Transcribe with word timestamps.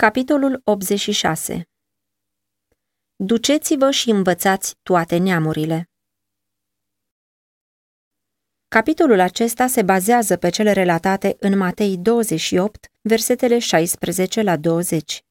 Capitolul 0.00 0.60
86 0.64 1.68
Duceți-vă 3.16 3.90
și 3.90 4.10
învățați 4.10 4.74
toate 4.82 5.16
neamurile. 5.16 5.90
Capitolul 8.68 9.20
acesta 9.20 9.66
se 9.66 9.82
bazează 9.82 10.36
pe 10.36 10.50
cele 10.50 10.72
relatate 10.72 11.36
în 11.40 11.56
Matei 11.56 11.96
28, 11.96 12.90
versetele 13.00 13.58
16 13.58 14.42
la 14.42 14.56
20. 14.56 15.24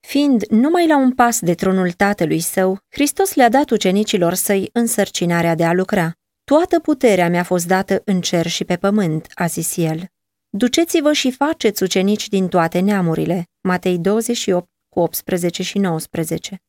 Fiind 0.00 0.46
numai 0.46 0.86
la 0.86 0.96
un 0.96 1.14
pas 1.14 1.40
de 1.40 1.54
tronul 1.54 1.92
tatălui 1.92 2.40
său, 2.40 2.78
Hristos 2.88 3.34
le-a 3.34 3.48
dat 3.48 3.70
ucenicilor 3.70 4.34
săi 4.34 4.70
însărcinarea 4.72 5.54
de 5.54 5.64
a 5.64 5.72
lucra. 5.72 6.12
Toată 6.44 6.80
puterea 6.80 7.28
mi-a 7.28 7.44
fost 7.44 7.66
dată 7.66 8.02
în 8.04 8.20
cer 8.20 8.46
și 8.46 8.64
pe 8.64 8.76
pământ, 8.76 9.26
a 9.34 9.46
zis 9.46 9.76
el. 9.76 10.08
Duceți-vă 10.50 11.12
și 11.12 11.30
faceți 11.30 11.82
ucenici 11.82 12.28
din 12.28 12.48
toate 12.48 12.80
neamurile. 12.80 13.48
Matei 13.60 13.98
28 13.98 14.68
cu 14.88 15.00
18 15.00 15.62
și 15.62 15.78
19. 15.78 16.62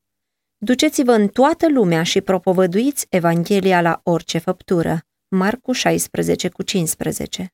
Duceți-vă 0.57 1.11
în 1.11 1.27
toată 1.27 1.69
lumea 1.69 2.03
și 2.03 2.21
propovăduiți 2.21 3.05
Evanghelia 3.09 3.81
la 3.81 3.99
orice 4.03 4.37
făptură. 4.37 4.99
Marcu 5.27 5.71
16 5.71 6.49
cu 6.49 6.63
15. 6.63 7.53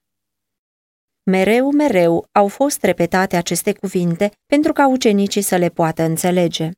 Mereu, 1.23 1.71
mereu 1.71 2.27
au 2.31 2.47
fost 2.47 2.83
repetate 2.83 3.35
aceste 3.35 3.73
cuvinte 3.73 4.31
pentru 4.45 4.73
ca 4.73 4.87
ucenicii 4.87 5.41
să 5.41 5.55
le 5.55 5.69
poată 5.69 6.03
înțelege. 6.03 6.69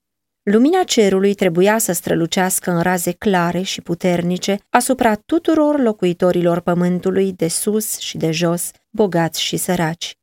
Lumina 0.44 0.84
cerului 0.84 1.34
trebuia 1.34 1.78
să 1.78 1.92
strălucească 1.92 2.72
în 2.72 2.82
raze 2.82 3.12
clare 3.12 3.62
și 3.62 3.82
puternice 3.82 4.58
asupra 4.70 5.16
tuturor 5.16 5.80
locuitorilor 5.80 6.60
pământului 6.60 7.34
de 7.34 7.48
sus 7.48 7.98
și 7.98 8.18
de 8.18 8.32
jos, 8.32 8.72
bogați 8.98 9.42
și 9.42 9.58
săraci. 9.58 10.18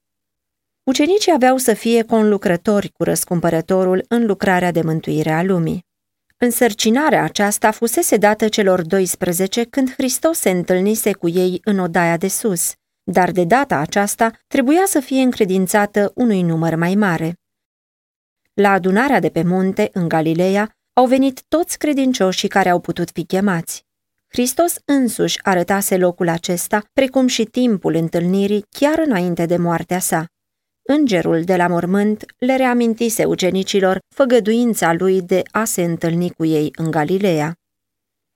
Ucenicii 0.83 1.33
aveau 1.33 1.57
să 1.57 1.75
fie 1.75 2.03
conlucrători 2.03 2.89
cu 2.89 3.03
răscumpărătorul 3.03 4.05
în 4.09 4.27
lucrarea 4.27 4.71
de 4.71 4.83
mântuire 4.83 5.31
a 5.31 5.43
lumii. 5.43 5.87
Însărcinarea 6.37 7.23
aceasta 7.23 7.71
fusese 7.71 8.17
dată 8.17 8.49
celor 8.49 8.83
12 8.83 9.65
când 9.65 9.93
Hristos 9.93 10.39
se 10.39 10.51
întâlnise 10.51 11.13
cu 11.13 11.29
ei 11.29 11.61
în 11.65 11.79
odaia 11.79 12.17
de 12.17 12.29
sus, 12.29 12.73
dar 13.03 13.31
de 13.31 13.45
data 13.45 13.77
aceasta 13.77 14.31
trebuia 14.47 14.83
să 14.87 15.01
fie 15.01 15.23
încredințată 15.23 16.13
unui 16.15 16.43
număr 16.43 16.75
mai 16.75 16.95
mare. 16.95 17.39
La 18.55 18.71
adunarea 18.71 19.21
de 19.21 19.29
pe 19.29 19.43
munte, 19.43 19.91
în 19.93 20.09
Galileea, 20.09 20.77
au 20.93 21.07
venit 21.07 21.43
toți 21.49 21.79
credincioșii 21.79 22.49
care 22.49 22.69
au 22.69 22.81
putut 22.81 23.11
fi 23.11 23.25
chemați. 23.25 23.85
Hristos 24.35 24.77
însuși 24.85 25.39
arătase 25.43 25.97
locul 25.97 26.29
acesta, 26.29 26.85
precum 26.93 27.27
și 27.27 27.45
timpul 27.45 27.95
întâlnirii, 27.95 28.65
chiar 28.71 28.99
înainte 28.99 29.47
de 29.47 29.57
moartea 29.57 29.99
sa. 29.99 30.27
Îngerul 30.83 31.43
de 31.43 31.57
la 31.57 31.67
mormânt 31.69 32.25
le 32.39 32.57
reamintise 32.57 33.25
ucenicilor 33.25 33.99
făgăduința 34.15 34.93
lui 34.93 35.23
de 35.23 35.43
a 35.51 35.65
se 35.65 35.83
întâlni 35.83 36.31
cu 36.31 36.45
ei 36.45 36.71
în 36.77 36.91
Galileea. 36.91 37.55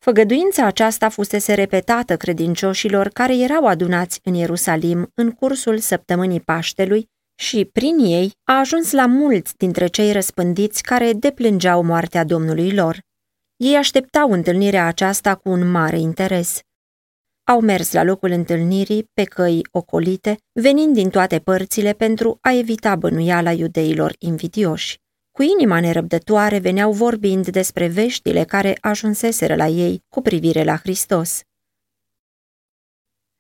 Făgăduința 0.04 0.66
aceasta 0.66 1.08
fusese 1.08 1.54
repetată 1.54 2.16
credincioșilor 2.16 3.08
care 3.08 3.36
erau 3.38 3.66
adunați 3.66 4.20
în 4.22 4.34
Ierusalim 4.34 5.10
în 5.14 5.30
cursul 5.30 5.78
săptămânii 5.78 6.40
Paștelui 6.40 7.06
și, 7.40 7.64
prin 7.64 7.98
ei, 7.98 8.32
a 8.44 8.58
ajuns 8.58 8.92
la 8.92 9.06
mulți 9.06 9.56
dintre 9.56 9.86
cei 9.86 10.12
răspândiți 10.12 10.82
care 10.82 11.12
deplângeau 11.12 11.82
moartea 11.82 12.24
Domnului 12.24 12.74
lor. 12.74 13.06
Ei 13.58 13.76
așteptau 13.76 14.30
întâlnirea 14.30 14.86
aceasta 14.86 15.34
cu 15.34 15.48
un 15.48 15.70
mare 15.70 15.98
interes. 15.98 16.60
Au 17.44 17.60
mers 17.60 17.92
la 17.92 18.02
locul 18.02 18.30
întâlnirii 18.30 19.10
pe 19.12 19.24
căi 19.24 19.60
ocolite, 19.70 20.36
venind 20.52 20.94
din 20.94 21.10
toate 21.10 21.38
părțile 21.38 21.92
pentru 21.92 22.38
a 22.40 22.52
evita 22.52 22.96
bănuiala 22.96 23.52
iudeilor 23.52 24.14
invidioși. 24.18 24.98
Cu 25.30 25.42
inima 25.42 25.80
nerăbdătoare 25.80 26.58
veneau 26.58 26.92
vorbind 26.92 27.48
despre 27.48 27.86
veștile 27.88 28.44
care 28.44 28.78
ajunseseră 28.80 29.54
la 29.54 29.66
ei 29.66 30.04
cu 30.08 30.20
privire 30.20 30.64
la 30.64 30.76
Hristos. 30.76 31.40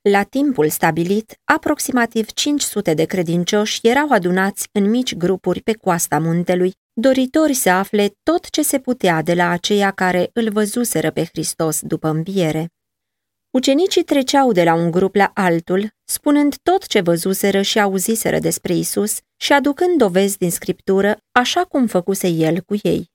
La 0.00 0.22
timpul 0.22 0.68
stabilit, 0.68 1.38
aproximativ 1.44 2.32
500 2.32 2.94
de 2.94 3.04
credincioși 3.04 3.80
erau 3.82 4.08
adunați 4.10 4.68
în 4.72 4.90
mici 4.90 5.16
grupuri 5.16 5.60
pe 5.60 5.72
coasta 5.72 6.18
muntelui, 6.18 6.74
doritori 7.00 7.54
să 7.54 7.70
afle 7.70 8.10
tot 8.22 8.50
ce 8.50 8.62
se 8.62 8.78
putea 8.78 9.22
de 9.22 9.34
la 9.34 9.48
aceia 9.48 9.90
care 9.90 10.30
îl 10.32 10.50
văzuseră 10.50 11.10
pe 11.10 11.24
Hristos 11.24 11.80
după 11.82 12.08
înviere. 12.08 12.68
Ucenicii 13.50 14.02
treceau 14.02 14.52
de 14.52 14.64
la 14.64 14.74
un 14.74 14.90
grup 14.90 15.14
la 15.14 15.30
altul, 15.34 15.88
spunând 16.04 16.56
tot 16.62 16.86
ce 16.86 17.00
văzuseră 17.00 17.62
și 17.62 17.80
auziseră 17.80 18.38
despre 18.38 18.74
Isus 18.74 19.18
și 19.36 19.52
aducând 19.52 19.98
dovezi 19.98 20.38
din 20.38 20.50
scriptură, 20.50 21.18
așa 21.32 21.64
cum 21.64 21.86
făcuse 21.86 22.28
el 22.28 22.60
cu 22.60 22.74
ei. 22.82 23.10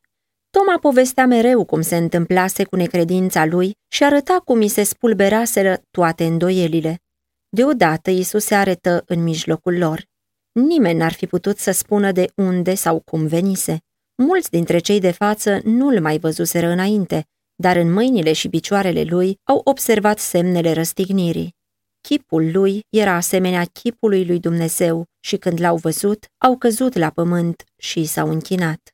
Toma 0.50 0.80
povestea 0.80 1.26
mereu 1.26 1.66
cum 1.66 1.82
se 1.82 1.98
întâmplase 1.98 2.64
cu 2.64 2.76
necredința 2.76 3.46
lui 3.46 3.78
și 3.88 4.04
arăta 4.04 4.42
cum 4.46 4.62
i 4.62 4.68
se 4.68 4.84
spulberaseră 4.84 5.82
toate 5.92 6.26
îndoielile. 6.26 7.02
Deodată 7.50 8.10
Isus 8.10 8.44
se 8.44 8.56
arătă 8.56 9.04
în 9.08 9.24
mijlocul 9.24 9.78
lor. 9.78 10.12
Nimeni 10.54 10.98
n-ar 10.98 11.14
fi 11.14 11.28
putut 11.28 11.58
să 11.58 11.72
spună 11.72 12.12
de 12.12 12.32
unde 12.36 12.74
sau 12.74 13.00
cum 13.00 13.28
venise. 13.28 13.78
Mulți 14.16 14.50
dintre 14.50 14.80
cei 14.80 15.00
de 15.00 15.12
față 15.12 15.60
nu-l 15.64 16.02
mai 16.02 16.18
văzuseră 16.18 16.68
înainte, 16.68 17.28
dar 17.56 17.76
în 17.76 17.94
mâinile 17.94 18.34
și 18.34 18.50
picioarele 18.50 19.04
lui 19.04 19.40
au 19.44 19.62
observat 19.64 20.20
semnele 20.20 20.74
răstignirii. 20.74 21.56
Chipul 22.02 22.52
lui 22.52 22.86
era 22.90 23.12
asemenea 23.16 23.64
chipului 23.64 24.26
lui 24.26 24.40
Dumnezeu 24.40 25.06
și 25.20 25.38
când 25.38 25.60
l-au 25.60 25.76
văzut, 25.76 26.26
au 26.38 26.58
căzut 26.58 26.98
la 26.98 27.10
pământ 27.10 27.64
și 27.78 28.06
s-au 28.06 28.30
închinat. 28.30 28.92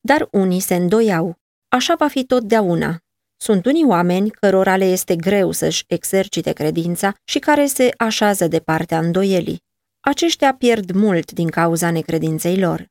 Dar 0.00 0.28
unii 0.32 0.60
se 0.60 0.74
îndoiau. 0.74 1.36
Așa 1.68 1.94
va 1.94 2.08
fi 2.08 2.24
totdeauna. 2.24 2.98
Sunt 3.36 3.66
unii 3.66 3.84
oameni 3.84 4.30
cărora 4.30 4.76
le 4.76 4.84
este 4.84 5.16
greu 5.16 5.50
să-și 5.50 5.84
exercite 5.86 6.52
credința 6.52 7.14
și 7.24 7.38
care 7.38 7.66
se 7.66 7.90
așează 7.96 8.48
de 8.48 8.58
partea 8.58 8.98
îndoielii. 8.98 9.62
Aceștia 10.00 10.54
pierd 10.54 10.90
mult 10.90 11.32
din 11.32 11.48
cauza 11.48 11.90
necredinței 11.90 12.58
lor. 12.58 12.86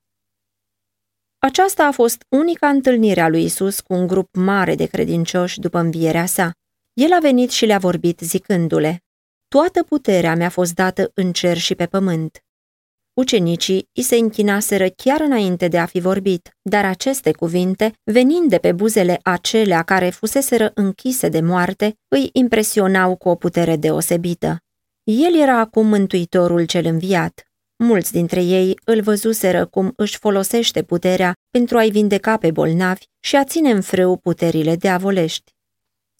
Aceasta 1.38 1.84
a 1.84 1.92
fost 1.92 2.24
unica 2.28 2.68
întâlnire 2.68 3.20
a 3.20 3.28
lui 3.28 3.44
Isus 3.44 3.80
cu 3.80 3.92
un 3.92 4.06
grup 4.06 4.34
mare 4.34 4.74
de 4.74 4.86
credincioși 4.86 5.60
după 5.60 5.78
învierea 5.78 6.26
sa. 6.26 6.52
El 6.92 7.12
a 7.12 7.18
venit 7.18 7.50
și 7.50 7.66
le-a 7.66 7.78
vorbit 7.78 8.20
zicându-le, 8.20 9.02
Toată 9.48 9.82
puterea 9.82 10.34
mi-a 10.34 10.48
fost 10.48 10.74
dată 10.74 11.10
în 11.14 11.32
cer 11.32 11.56
și 11.56 11.74
pe 11.74 11.86
pământ. 11.86 12.44
Ucenicii 13.12 13.88
îi 13.92 14.02
se 14.02 14.16
închinaseră 14.16 14.88
chiar 14.88 15.20
înainte 15.20 15.68
de 15.68 15.78
a 15.78 15.86
fi 15.86 16.00
vorbit, 16.00 16.56
dar 16.62 16.84
aceste 16.84 17.32
cuvinte, 17.32 17.92
venind 18.02 18.48
de 18.48 18.58
pe 18.58 18.72
buzele 18.72 19.18
acelea 19.22 19.82
care 19.82 20.10
fuseseră 20.10 20.70
închise 20.74 21.28
de 21.28 21.40
moarte, 21.40 21.98
îi 22.08 22.30
impresionau 22.32 23.16
cu 23.16 23.28
o 23.28 23.34
putere 23.34 23.76
deosebită. 23.76 24.58
El 25.12 25.34
era 25.34 25.58
acum 25.58 25.86
mântuitorul 25.86 26.64
cel 26.64 26.84
înviat. 26.84 27.46
Mulți 27.76 28.12
dintre 28.12 28.42
ei 28.42 28.78
îl 28.84 29.00
văzuseră 29.00 29.66
cum 29.66 29.92
își 29.96 30.18
folosește 30.18 30.82
puterea 30.82 31.32
pentru 31.50 31.76
a-i 31.78 31.90
vindeca 31.90 32.36
pe 32.36 32.50
bolnavi 32.50 33.04
și 33.20 33.36
a 33.36 33.44
ține 33.44 33.70
în 33.70 33.80
frâu 33.80 34.16
puterile 34.16 34.76
diavolești. 34.76 35.52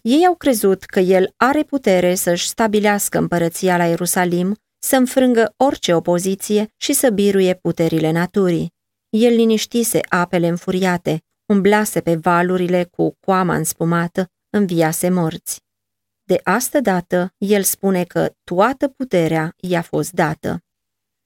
Ei 0.02 0.26
au 0.26 0.34
crezut 0.34 0.84
că 0.84 1.00
el 1.00 1.32
are 1.36 1.62
putere 1.62 2.14
să-și 2.14 2.48
stabilească 2.48 3.18
împărăția 3.18 3.76
la 3.76 3.84
Ierusalim, 3.84 4.56
să 4.78 4.96
înfrângă 4.96 5.54
orice 5.56 5.94
opoziție 5.94 6.72
și 6.76 6.92
să 6.92 7.10
biruie 7.10 7.54
puterile 7.54 8.10
naturii. 8.10 8.72
El 9.08 9.34
liniștise 9.34 10.00
apele 10.08 10.48
înfuriate, 10.48 11.22
umblase 11.46 12.00
pe 12.00 12.14
valurile 12.14 12.84
cu 12.84 13.16
coama 13.20 13.54
înspumată, 13.54 14.30
înviase 14.50 15.08
morți. 15.08 15.60
De 16.30 16.40
astă 16.42 16.80
dată, 16.80 17.34
el 17.38 17.62
spune 17.62 18.04
că 18.04 18.32
toată 18.44 18.88
puterea 18.88 19.54
i-a 19.56 19.82
fost 19.82 20.12
dată. 20.12 20.62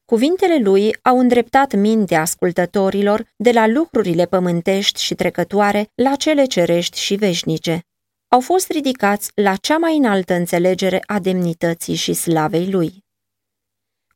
Cuvintele 0.05 0.59
lui 0.59 0.97
au 1.03 1.19
îndreptat 1.19 1.75
mintea 1.75 2.21
ascultătorilor 2.21 3.33
de 3.37 3.51
la 3.51 3.67
lucrurile 3.67 4.27
pământești 4.27 5.03
și 5.03 5.15
trecătoare 5.15 5.91
la 5.95 6.15
cele 6.15 6.45
cerești 6.45 6.99
și 6.99 7.15
veșnice. 7.15 7.81
Au 8.29 8.41
fost 8.41 8.71
ridicați 8.71 9.31
la 9.35 9.57
cea 9.57 9.79
mai 9.79 9.97
înaltă 9.97 10.35
înțelegere 10.35 11.03
a 11.07 11.19
demnității 11.19 11.95
și 11.95 12.13
slavei 12.13 12.71
lui. 12.71 13.05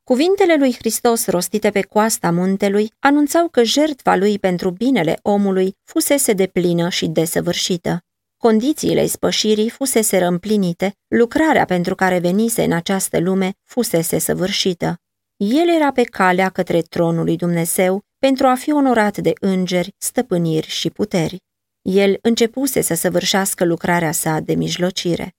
Cuvintele 0.05 0.57
lui 0.57 0.75
Hristos 0.75 1.27
rostite 1.27 1.71
pe 1.71 1.83
coasta 1.83 2.31
muntelui 2.31 2.93
anunțau 2.99 3.49
că 3.49 3.63
jertfa 3.63 4.17
lui 4.17 4.39
pentru 4.39 4.71
binele 4.71 5.19
omului 5.23 5.77
fusese 5.85 6.33
de 6.33 6.47
plină 6.47 6.89
și 6.89 7.07
desăvârșită. 7.07 8.03
Condițiile 8.39 9.07
spășirii 9.07 9.69
fusese 9.69 10.25
împlinite, 10.25 10.97
lucrarea 11.09 11.65
pentru 11.65 11.95
care 11.95 12.19
venise 12.19 12.65
în 12.65 12.73
această 12.73 13.21
lume 13.21 13.53
fusese 13.65 14.19
săvârșită. 14.19 15.01
El 15.37 15.69
era 15.69 15.93
pe 15.93 16.03
calea 16.03 16.49
către 16.49 16.83
tronul 16.83 17.25
lui 17.25 17.37
Dumnezeu 17.37 18.03
pentru 18.19 18.47
a 18.47 18.55
fi 18.55 18.73
onorat 18.73 19.17
de 19.17 19.33
îngeri, 19.41 19.95
stăpâniri 19.97 20.67
și 20.67 20.91
puteri. 20.91 21.43
El 21.83 22.19
începuse 22.23 22.81
să 22.81 22.95
săvârșească 22.95 23.65
lucrarea 23.65 24.13
sa 24.13 24.41
de 24.41 24.55
mijlocire. 24.55 25.37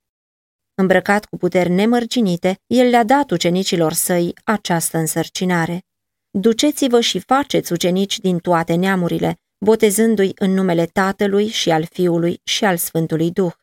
Îmbrăcat 0.74 1.26
cu 1.26 1.38
puteri 1.38 1.70
nemărginite, 1.70 2.60
el 2.68 2.90
le-a 2.90 3.04
dat 3.04 3.32
ucenicilor 3.32 3.94
săi 3.94 4.34
această 4.44 4.98
însărcinare. 4.98 5.84
Duceți-vă 6.30 7.00
și 7.00 7.20
faceți 7.20 7.72
ucenici 7.72 8.20
din 8.20 8.40
toate 8.40 8.76
neamurile, 8.76 9.40
botezându-i 9.60 10.32
în 10.36 10.54
numele 10.54 10.86
Tatălui 10.86 11.48
și 11.48 11.72
al 11.72 11.86
Fiului 11.86 12.42
și 12.44 12.66
al 12.66 12.78
Sfântului 12.78 13.32
Duh, 13.32 13.54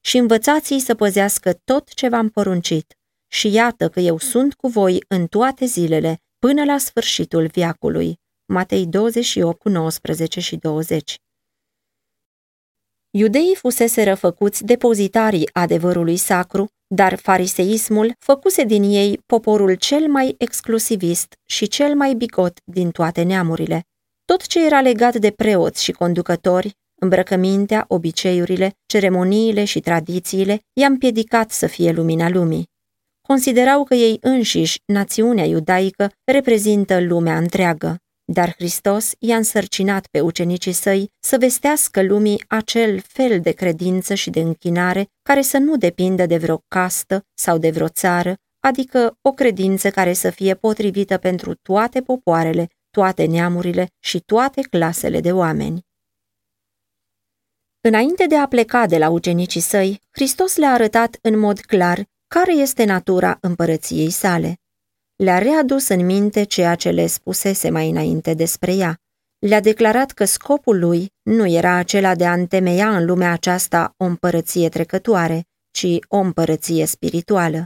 și 0.00 0.16
învățați-i 0.16 0.78
să 0.78 0.94
păzească 0.94 1.52
tot 1.52 1.94
ce 1.94 2.08
v-am 2.08 2.28
poruncit. 2.28 2.94
Și 3.28 3.52
iată 3.52 3.88
că 3.88 4.00
eu 4.00 4.18
sunt 4.18 4.54
cu 4.54 4.68
voi 4.68 5.04
în 5.08 5.26
toate 5.26 5.64
zilele, 5.64 6.22
până 6.38 6.64
la 6.64 6.78
sfârșitul 6.78 7.46
viacului. 7.46 8.20
Matei 8.44 8.86
28 8.86 9.58
cu 9.58 9.68
19 9.68 10.40
și 10.40 10.56
20 10.56 11.18
Iudeii 13.10 13.54
fusese 13.54 14.02
răfăcuți 14.02 14.64
depozitarii 14.64 15.48
adevărului 15.52 16.16
sacru, 16.16 16.72
dar 16.86 17.14
fariseismul 17.18 18.12
făcuse 18.18 18.64
din 18.64 18.82
ei 18.82 19.22
poporul 19.26 19.74
cel 19.74 20.08
mai 20.08 20.34
exclusivist 20.38 21.34
și 21.46 21.66
cel 21.66 21.94
mai 21.94 22.14
bigot 22.14 22.60
din 22.64 22.90
toate 22.90 23.22
neamurile. 23.22 23.89
Tot 24.30 24.46
ce 24.46 24.64
era 24.64 24.80
legat 24.80 25.16
de 25.16 25.30
preoți 25.30 25.84
și 25.84 25.92
conducători, 25.92 26.76
îmbrăcămintea, 27.00 27.84
obiceiurile, 27.88 28.74
ceremoniile 28.86 29.64
și 29.64 29.80
tradițiile, 29.80 30.60
i-a 30.72 30.86
împiedicat 30.86 31.50
să 31.50 31.66
fie 31.66 31.90
lumina 31.90 32.28
lumii. 32.28 32.68
Considerau 33.28 33.84
că 33.84 33.94
ei 33.94 34.18
înșiși, 34.20 34.80
națiunea 34.84 35.44
iudaică, 35.44 36.10
reprezintă 36.24 37.00
lumea 37.00 37.36
întreagă. 37.36 37.96
Dar 38.24 38.54
Hristos 38.56 39.12
i-a 39.18 39.36
însărcinat 39.36 40.06
pe 40.06 40.20
ucenicii 40.20 40.72
săi 40.72 41.10
să 41.20 41.36
vestească 41.38 42.02
lumii 42.02 42.44
acel 42.48 43.00
fel 43.00 43.40
de 43.40 43.50
credință 43.50 44.14
și 44.14 44.30
de 44.30 44.40
închinare 44.40 45.06
care 45.22 45.42
să 45.42 45.58
nu 45.58 45.76
depindă 45.76 46.26
de 46.26 46.36
vreo 46.36 46.62
castă 46.68 47.22
sau 47.34 47.58
de 47.58 47.70
vreo 47.70 47.88
țară, 47.88 48.34
adică 48.60 49.16
o 49.22 49.30
credință 49.30 49.90
care 49.90 50.12
să 50.12 50.30
fie 50.30 50.54
potrivită 50.54 51.16
pentru 51.16 51.54
toate 51.54 52.00
popoarele, 52.00 52.68
toate 52.90 53.24
neamurile 53.24 53.92
și 53.98 54.20
toate 54.20 54.60
clasele 54.60 55.20
de 55.20 55.32
oameni. 55.32 55.86
Înainte 57.80 58.26
de 58.26 58.36
a 58.36 58.46
pleca 58.46 58.86
de 58.86 58.98
la 58.98 59.08
ucenicii 59.08 59.60
săi, 59.60 60.00
Hristos 60.10 60.56
le-a 60.56 60.72
arătat 60.72 61.18
în 61.22 61.38
mod 61.38 61.60
clar 61.60 62.08
care 62.26 62.52
este 62.52 62.84
natura 62.84 63.38
împărăției 63.40 64.10
sale. 64.10 64.60
Le-a 65.16 65.38
readus 65.38 65.88
în 65.88 66.04
minte 66.04 66.42
ceea 66.42 66.74
ce 66.74 66.90
le 66.90 67.06
spusese 67.06 67.70
mai 67.70 67.90
înainte 67.90 68.34
despre 68.34 68.74
ea. 68.74 69.00
Le-a 69.38 69.60
declarat 69.60 70.10
că 70.10 70.24
scopul 70.24 70.78
lui 70.78 71.12
nu 71.22 71.46
era 71.46 71.74
acela 71.74 72.14
de 72.14 72.26
a 72.26 72.32
întemeia 72.32 72.96
în 72.96 73.04
lumea 73.04 73.32
aceasta 73.32 73.94
o 73.96 74.04
împărăție 74.04 74.68
trecătoare, 74.68 75.46
ci 75.70 75.86
o 76.08 76.16
împărăție 76.16 76.86
spirituală. 76.86 77.64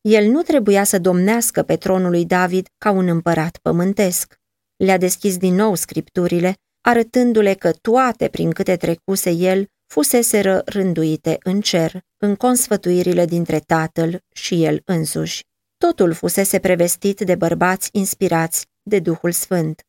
El 0.00 0.30
nu 0.30 0.42
trebuia 0.42 0.84
să 0.84 0.98
domnească 0.98 1.62
pe 1.62 1.76
tronul 1.76 2.10
lui 2.10 2.24
David 2.24 2.68
ca 2.78 2.90
un 2.90 3.08
împărat 3.08 3.58
pământesc. 3.62 4.40
Le-a 4.78 4.96
deschis 4.96 5.36
din 5.36 5.54
nou 5.54 5.74
scripturile, 5.74 6.54
arătându-le 6.80 7.54
că 7.54 7.72
toate 7.72 8.28
prin 8.28 8.50
câte 8.50 8.76
trecuse 8.76 9.30
el 9.30 9.66
fuseseră 9.86 10.62
rânduite 10.64 11.36
în 11.42 11.60
cer, 11.60 12.00
în 12.16 12.36
consfătuirile 12.36 13.24
dintre 13.24 13.60
tatăl 13.60 14.24
și 14.32 14.64
el 14.64 14.82
însuși. 14.84 15.44
Totul 15.78 16.12
fusese 16.12 16.58
prevestit 16.58 17.20
de 17.20 17.34
bărbați 17.34 17.88
inspirați 17.92 18.66
de 18.82 18.98
Duhul 18.98 19.32
Sfânt. 19.32 19.82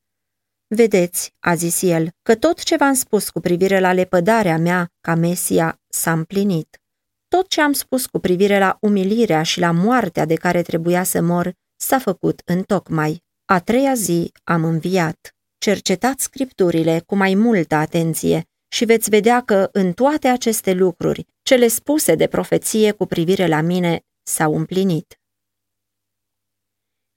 Vedeți, 0.68 1.34
a 1.40 1.56
zis 1.56 1.82
el, 1.82 2.10
că 2.22 2.36
tot 2.36 2.64
ce 2.64 2.76
v-am 2.76 2.94
spus 2.94 3.30
cu 3.30 3.40
privire 3.40 3.80
la 3.80 3.94
lepădarea 3.94 4.58
mea 4.58 4.92
ca 5.02 5.16
Mesia 5.16 5.82
s-a 5.88 6.12
împlinit. 6.12 6.82
Tot 7.28 7.48
ce 7.48 7.62
am 7.62 7.74
spus 7.74 8.06
cu 8.06 8.20
privire 8.20 8.60
la 8.60 8.78
umilirea 8.82 9.44
și 9.44 9.60
la 9.60 9.72
moartea 9.72 10.26
de 10.26 10.36
care 10.36 10.62
trebuia 10.62 11.04
să 11.04 11.22
mor 11.22 11.54
s-a 11.76 12.00
făcut 12.00 12.42
în 12.46 12.64
tocmai. 12.64 13.24
A 13.52 13.60
treia 13.60 13.94
zi 13.94 14.32
am 14.44 14.64
înviat. 14.64 15.36
Cercetați 15.58 16.24
scripturile 16.24 17.04
cu 17.06 17.16
mai 17.16 17.34
multă 17.34 17.76
atenție 17.76 18.48
și 18.68 18.86
veți 18.86 19.10
vedea 19.10 19.42
că 19.42 19.70
în 19.72 19.94
toate 19.94 20.28
aceste 20.28 20.74
lucruri, 20.74 21.28
cele 21.42 21.68
spuse 21.68 22.16
de 22.16 22.28
profeție 22.28 22.92
cu 22.92 23.06
privire 23.06 23.48
la 23.48 23.62
mine 23.62 24.02
s-au 24.24 24.56
împlinit. 24.56 25.20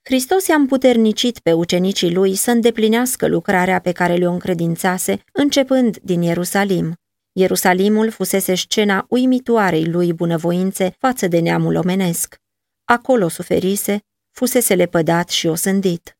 Hristos 0.01 0.47
i-a 0.47 0.55
împuternicit 0.55 1.39
pe 1.39 1.53
ucenicii 1.53 2.13
lui 2.13 2.35
să 2.35 2.51
îndeplinească 2.51 3.27
lucrarea 3.27 3.79
pe 3.79 3.91
care 3.91 4.15
le-o 4.15 4.31
încredințase, 4.31 5.23
începând 5.31 5.97
din 5.97 6.21
Ierusalim. 6.21 6.95
Ierusalimul 7.31 8.09
fusese 8.09 8.55
scena 8.55 9.05
uimitoarei 9.09 9.85
lui 9.85 10.13
bunăvoințe 10.13 10.95
față 10.97 11.27
de 11.27 11.39
neamul 11.39 11.75
omenesc. 11.75 12.35
Acolo 12.83 13.27
suferise, 13.27 13.99
fusese 14.31 14.75
lepădat 14.75 15.29
și 15.29 15.47
osândit. 15.47 16.17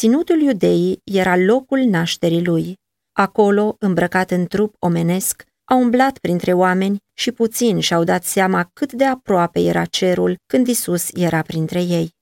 Ținutul 0.00 0.40
iudeii 0.40 1.00
era 1.04 1.36
locul 1.36 1.78
nașterii 1.78 2.44
lui. 2.44 2.78
Acolo, 3.12 3.76
îmbrăcat 3.78 4.30
în 4.30 4.46
trup 4.46 4.74
omenesc, 4.78 5.44
a 5.64 5.74
umblat 5.74 6.18
printre 6.18 6.52
oameni 6.52 6.98
și 7.14 7.32
puțin 7.32 7.80
și-au 7.80 8.04
dat 8.04 8.24
seama 8.24 8.70
cât 8.72 8.92
de 8.92 9.04
aproape 9.04 9.60
era 9.60 9.84
cerul 9.84 10.36
când 10.46 10.66
Isus 10.66 11.08
era 11.12 11.42
printre 11.42 11.82
ei. 11.82 12.14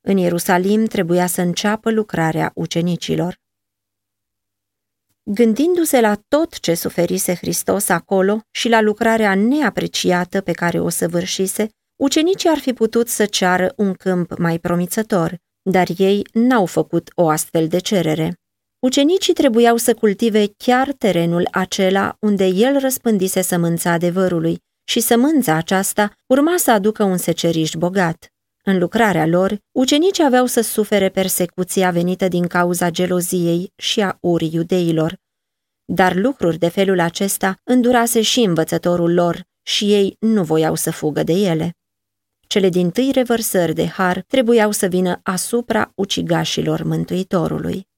În 0.00 0.16
Ierusalim 0.16 0.84
trebuia 0.84 1.26
să 1.26 1.40
înceapă 1.40 1.90
lucrarea 1.90 2.50
ucenicilor. 2.54 3.38
Gândindu-se 5.22 6.00
la 6.00 6.20
tot 6.28 6.60
ce 6.60 6.74
suferise 6.74 7.34
Hristos 7.34 7.88
acolo 7.88 8.40
și 8.50 8.68
la 8.68 8.80
lucrarea 8.80 9.34
neapreciată 9.34 10.40
pe 10.40 10.52
care 10.52 10.80
o 10.80 10.88
săvârșise, 10.88 11.68
ucenicii 11.96 12.48
ar 12.48 12.58
fi 12.58 12.72
putut 12.72 13.08
să 13.08 13.26
ceară 13.26 13.72
un 13.76 13.94
câmp 13.94 14.38
mai 14.38 14.58
promițător, 14.58 15.42
dar 15.70 15.88
ei 15.96 16.26
n-au 16.32 16.66
făcut 16.66 17.10
o 17.14 17.28
astfel 17.28 17.68
de 17.68 17.78
cerere. 17.78 18.38
Ucenicii 18.78 19.32
trebuiau 19.32 19.76
să 19.76 19.94
cultive 19.94 20.46
chiar 20.56 20.92
terenul 20.92 21.48
acela 21.50 22.16
unde 22.20 22.46
el 22.46 22.78
răspândise 22.78 23.42
sămânța 23.42 23.90
adevărului 23.90 24.58
și 24.84 25.00
sămânța 25.00 25.54
aceasta 25.54 26.12
urma 26.26 26.56
să 26.56 26.70
aducă 26.70 27.02
un 27.02 27.16
seceriș 27.16 27.70
bogat. 27.72 28.28
În 28.64 28.78
lucrarea 28.78 29.26
lor, 29.26 29.58
ucenicii 29.72 30.24
aveau 30.24 30.46
să 30.46 30.60
sufere 30.60 31.08
persecuția 31.08 31.90
venită 31.90 32.28
din 32.28 32.46
cauza 32.46 32.90
geloziei 32.90 33.72
și 33.76 34.00
a 34.00 34.18
urii 34.20 34.50
iudeilor. 34.52 35.16
Dar 35.84 36.14
lucruri 36.14 36.58
de 36.58 36.68
felul 36.68 37.00
acesta 37.00 37.56
îndurase 37.64 38.22
și 38.22 38.40
învățătorul 38.40 39.14
lor 39.14 39.42
și 39.62 39.92
ei 39.92 40.16
nu 40.20 40.42
voiau 40.42 40.74
să 40.74 40.90
fugă 40.90 41.22
de 41.22 41.32
ele. 41.32 41.76
Cele 42.54 42.68
din 42.68 42.90
tâi 42.90 43.10
revărsări 43.12 43.74
de 43.74 43.86
har 43.86 44.24
trebuiau 44.28 44.70
să 44.70 44.86
vină 44.86 45.20
asupra 45.22 45.92
ucigașilor 45.94 46.82
Mântuitorului. 46.82 47.88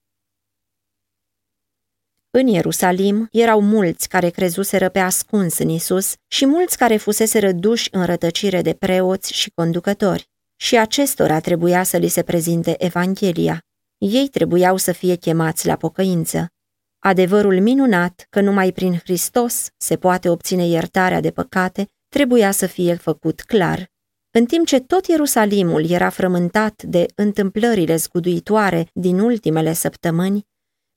În 2.30 2.46
Ierusalim 2.46 3.28
erau 3.32 3.60
mulți 3.60 4.08
care 4.08 4.30
crezuseră 4.30 4.88
pe 4.88 4.98
ascuns 4.98 5.58
în 5.58 5.68
Isus 5.68 6.14
și 6.26 6.46
mulți 6.46 6.76
care 6.76 6.96
fusese 6.96 7.52
duși 7.52 7.88
în 7.92 8.04
rătăcire 8.04 8.62
de 8.62 8.72
preoți 8.72 9.32
și 9.32 9.50
conducători 9.54 10.28
și 10.56 10.78
acestora 10.78 11.40
trebuia 11.40 11.82
să 11.82 11.96
li 11.96 12.08
se 12.08 12.22
prezinte 12.22 12.84
Evanghelia. 12.84 13.64
Ei 13.98 14.28
trebuiau 14.28 14.76
să 14.76 14.92
fie 14.92 15.14
chemați 15.16 15.66
la 15.66 15.76
pocăință. 15.76 16.52
Adevărul 16.98 17.60
minunat 17.60 18.26
că 18.30 18.40
numai 18.40 18.72
prin 18.72 18.98
Hristos 18.98 19.68
se 19.76 19.96
poate 19.96 20.28
obține 20.28 20.66
iertarea 20.66 21.20
de 21.20 21.30
păcate 21.30 21.88
trebuia 22.08 22.50
să 22.50 22.66
fie 22.66 22.94
făcut 22.94 23.40
clar. 23.40 23.94
În 24.38 24.44
timp 24.44 24.66
ce 24.66 24.80
tot 24.80 25.06
Ierusalimul 25.06 25.90
era 25.90 26.08
frământat 26.08 26.82
de 26.82 27.06
întâmplările 27.14 27.96
zguduitoare 27.96 28.88
din 28.92 29.18
ultimele 29.18 29.72
săptămâni, 29.72 30.46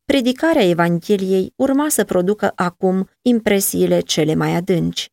predicarea 0.05 0.63
Evangheliei 0.63 1.53
urma 1.55 1.89
să 1.89 2.03
producă 2.03 2.51
acum 2.55 3.09
impresiile 3.21 3.99
cele 3.99 4.33
mai 4.33 4.55
adânci. 4.55 5.09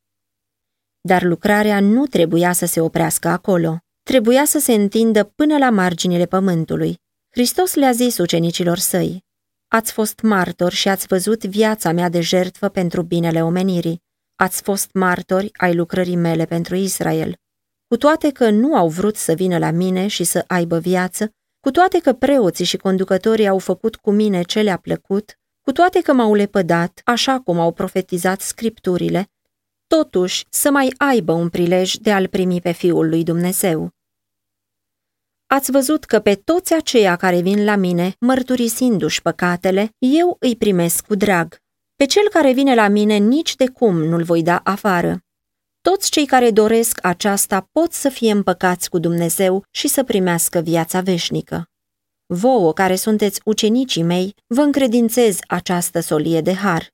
Dar 1.00 1.22
lucrarea 1.22 1.80
nu 1.80 2.06
trebuia 2.06 2.52
să 2.52 2.66
se 2.66 2.80
oprească 2.80 3.28
acolo 3.28 3.78
trebuia 4.02 4.44
să 4.44 4.58
se 4.58 4.72
întindă 4.72 5.24
până 5.24 5.58
la 5.58 5.70
marginile 5.70 6.26
pământului. 6.26 6.98
Hristos 7.30 7.74
le-a 7.74 7.92
zis 7.92 8.18
ucenicilor 8.18 8.78
săi, 8.78 9.24
Ați 9.68 9.92
fost 9.92 10.20
martori 10.20 10.74
și 10.74 10.88
ați 10.88 11.06
văzut 11.06 11.44
viața 11.44 11.92
mea 11.92 12.08
de 12.08 12.20
jertfă 12.20 12.68
pentru 12.68 13.02
binele 13.02 13.44
omenirii. 13.44 14.02
Ați 14.34 14.62
fost 14.62 14.92
martori 14.92 15.50
ai 15.52 15.74
lucrării 15.74 16.16
mele 16.16 16.44
pentru 16.44 16.74
Israel. 16.74 17.36
Cu 17.88 17.96
toate 17.96 18.30
că 18.30 18.50
nu 18.50 18.76
au 18.76 18.88
vrut 18.88 19.16
să 19.16 19.32
vină 19.32 19.58
la 19.58 19.70
mine 19.70 20.06
și 20.06 20.24
să 20.24 20.44
aibă 20.46 20.78
viață, 20.78 21.30
cu 21.60 21.70
toate 21.70 21.98
că 21.98 22.12
preoții 22.12 22.64
și 22.64 22.76
conducătorii 22.76 23.48
au 23.48 23.58
făcut 23.58 23.96
cu 23.96 24.10
mine 24.10 24.42
ce 24.42 24.60
le-a 24.60 24.76
plăcut, 24.76 25.38
cu 25.60 25.72
toate 25.72 26.00
că 26.00 26.12
m-au 26.12 26.34
lepădat, 26.34 27.00
așa 27.04 27.40
cum 27.40 27.60
au 27.60 27.72
profetizat 27.72 28.40
scripturile, 28.40 29.30
totuși 29.86 30.46
să 30.50 30.70
mai 30.70 30.92
aibă 30.96 31.32
un 31.32 31.48
prilej 31.48 31.94
de 31.94 32.12
a-L 32.12 32.28
primi 32.28 32.60
pe 32.60 32.72
Fiul 32.72 33.08
lui 33.08 33.22
Dumnezeu. 33.22 33.90
Ați 35.46 35.70
văzut 35.70 36.04
că 36.04 36.20
pe 36.20 36.34
toți 36.34 36.74
aceia 36.74 37.16
care 37.16 37.40
vin 37.40 37.64
la 37.64 37.76
mine, 37.76 38.16
mărturisindu-și 38.20 39.22
păcatele, 39.22 39.94
eu 39.98 40.36
îi 40.40 40.56
primesc 40.56 41.06
cu 41.06 41.14
drag. 41.14 41.56
Pe 41.96 42.04
cel 42.04 42.28
care 42.30 42.52
vine 42.52 42.74
la 42.74 42.88
mine 42.88 43.16
nici 43.16 43.54
de 43.54 43.68
cum 43.68 44.02
nu-l 44.02 44.22
voi 44.22 44.42
da 44.42 44.60
afară. 44.64 45.25
Toți 45.90 46.10
cei 46.10 46.26
care 46.26 46.50
doresc 46.50 46.98
aceasta 47.02 47.68
pot 47.72 47.92
să 47.92 48.08
fie 48.08 48.30
împăcați 48.30 48.88
cu 48.90 48.98
Dumnezeu 48.98 49.64
și 49.70 49.88
să 49.88 50.04
primească 50.04 50.58
viața 50.58 51.00
veșnică. 51.00 51.68
Vouă, 52.26 52.72
care 52.72 52.96
sunteți 52.96 53.40
ucenicii 53.44 54.02
mei, 54.02 54.34
vă 54.46 54.60
încredințez 54.60 55.38
această 55.46 56.00
solie 56.00 56.40
de 56.40 56.54
har. 56.54 56.90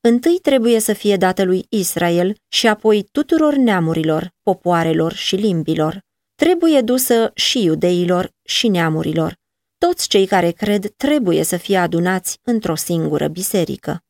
Întâi 0.00 0.38
trebuie 0.42 0.78
să 0.78 0.92
fie 0.92 1.16
dată 1.16 1.44
lui 1.44 1.66
Israel 1.68 2.36
și 2.48 2.66
apoi 2.66 3.08
tuturor 3.12 3.54
neamurilor, 3.54 4.30
popoarelor 4.42 5.12
și 5.12 5.36
limbilor. 5.36 6.00
Trebuie 6.34 6.80
dusă 6.80 7.30
și 7.34 7.62
iudeilor 7.62 8.30
și 8.42 8.68
neamurilor. 8.68 9.38
Toți 9.78 10.08
cei 10.08 10.26
care 10.26 10.50
cred 10.50 10.94
trebuie 10.96 11.42
să 11.42 11.56
fie 11.56 11.76
adunați 11.76 12.38
într-o 12.42 12.74
singură 12.74 13.28
biserică. 13.28 14.03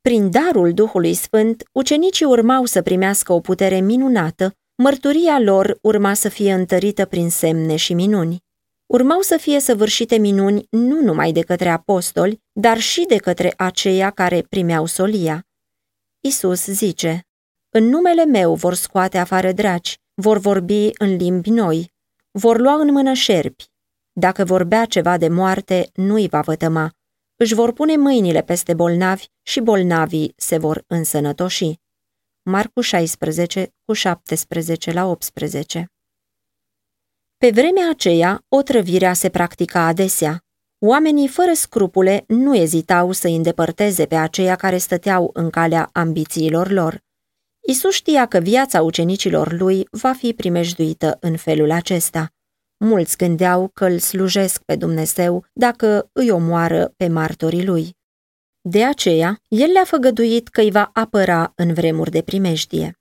Prin 0.00 0.30
darul 0.30 0.72
Duhului 0.72 1.14
Sfânt, 1.14 1.62
ucenicii 1.72 2.26
urmau 2.26 2.64
să 2.64 2.82
primească 2.82 3.32
o 3.32 3.40
putere 3.40 3.80
minunată, 3.80 4.54
mărturia 4.74 5.38
lor 5.38 5.78
urma 5.82 6.14
să 6.14 6.28
fie 6.28 6.52
întărită 6.52 7.04
prin 7.04 7.30
semne 7.30 7.76
și 7.76 7.94
minuni. 7.94 8.38
Urmau 8.86 9.20
să 9.20 9.36
fie 9.36 9.60
săvârșite 9.60 10.16
minuni 10.16 10.66
nu 10.70 11.00
numai 11.00 11.32
de 11.32 11.40
către 11.40 11.68
apostoli, 11.68 12.42
dar 12.52 12.78
și 12.78 13.04
de 13.08 13.16
către 13.16 13.54
aceia 13.56 14.10
care 14.10 14.42
primeau 14.48 14.86
solia. 14.86 15.46
Isus 16.20 16.64
zice, 16.64 17.26
În 17.68 17.84
numele 17.84 18.24
meu 18.24 18.54
vor 18.54 18.74
scoate 18.74 19.18
afară 19.18 19.52
draci, 19.52 19.98
vor 20.14 20.38
vorbi 20.38 20.90
în 20.98 21.16
limbi 21.16 21.50
noi, 21.50 21.92
vor 22.30 22.58
lua 22.58 22.74
în 22.74 22.92
mână 22.92 23.12
șerpi. 23.12 23.64
Dacă 24.12 24.44
vorbea 24.44 24.84
ceva 24.84 25.16
de 25.16 25.28
moarte, 25.28 25.90
nu-i 25.94 26.28
va 26.28 26.40
vătăma. 26.40 26.90
Își 27.42 27.54
vor 27.54 27.72
pune 27.72 27.96
mâinile 27.96 28.42
peste 28.42 28.74
bolnavi 28.74 29.24
și 29.42 29.60
bolnavii 29.60 30.32
se 30.36 30.58
vor 30.58 30.84
însănătoși. 30.86 31.74
Marcu 32.42 32.80
16, 32.80 33.74
cu 33.84 33.92
17 33.92 34.92
la 34.92 35.06
18 35.06 35.86
Pe 37.36 37.50
vremea 37.50 37.90
aceea, 37.90 38.44
otrăvirea 38.48 39.12
se 39.12 39.28
practica 39.28 39.86
adesea. 39.86 40.42
Oamenii 40.78 41.28
fără 41.28 41.52
scrupule 41.52 42.24
nu 42.26 42.56
ezitau 42.56 43.12
să 43.12 43.28
îndepărteze 43.28 44.06
pe 44.06 44.14
aceia 44.14 44.56
care 44.56 44.78
stăteau 44.78 45.30
în 45.32 45.50
calea 45.50 45.88
ambițiilor 45.92 46.70
lor. 46.70 47.02
Isus 47.68 47.94
știa 47.94 48.26
că 48.26 48.38
viața 48.38 48.82
ucenicilor 48.82 49.52
lui 49.52 49.86
va 49.90 50.12
fi 50.12 50.32
primejduită 50.32 51.16
în 51.20 51.36
felul 51.36 51.70
acesta. 51.70 52.32
Mulți 52.84 53.16
gândeau 53.16 53.70
că 53.74 53.84
îl 53.84 53.98
slujesc 53.98 54.62
pe 54.62 54.76
Dumnezeu 54.76 55.44
dacă 55.52 56.10
îi 56.12 56.30
omoară 56.30 56.92
pe 56.96 57.08
martorii 57.08 57.64
lui. 57.64 57.96
De 58.60 58.84
aceea, 58.84 59.38
el 59.48 59.70
le-a 59.70 59.84
făgăduit 59.84 60.48
că 60.48 60.60
îi 60.60 60.70
va 60.70 60.90
apăra 60.92 61.52
în 61.54 61.74
vremuri 61.74 62.10
de 62.10 62.22
primejdie. 62.22 62.98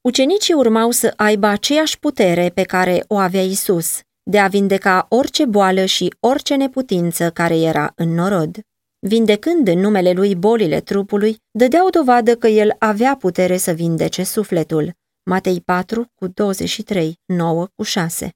Ucenicii 0.00 0.54
urmau 0.54 0.90
să 0.90 1.12
aibă 1.16 1.46
aceeași 1.46 1.98
putere 1.98 2.48
pe 2.48 2.62
care 2.62 3.04
o 3.08 3.16
avea 3.16 3.42
Isus, 3.42 4.00
de 4.22 4.38
a 4.38 4.48
vindeca 4.48 5.06
orice 5.08 5.44
boală 5.44 5.84
și 5.84 6.14
orice 6.20 6.54
neputință 6.54 7.30
care 7.30 7.56
era 7.58 7.92
în 7.96 8.14
norod. 8.14 8.56
Vindecând 8.98 9.68
în 9.68 9.78
numele 9.78 10.12
lui 10.12 10.34
bolile 10.34 10.80
trupului, 10.80 11.42
dădeau 11.50 11.90
dovadă 11.90 12.36
că 12.36 12.46
el 12.46 12.76
avea 12.78 13.16
putere 13.16 13.56
să 13.56 13.72
vindece 13.72 14.22
sufletul. 14.22 14.92
Matei 15.22 15.60
4 15.60 16.12
cu 16.14 16.26
23, 16.26 17.20
9 17.26 17.66
cu 17.74 17.82
6. 17.82 18.34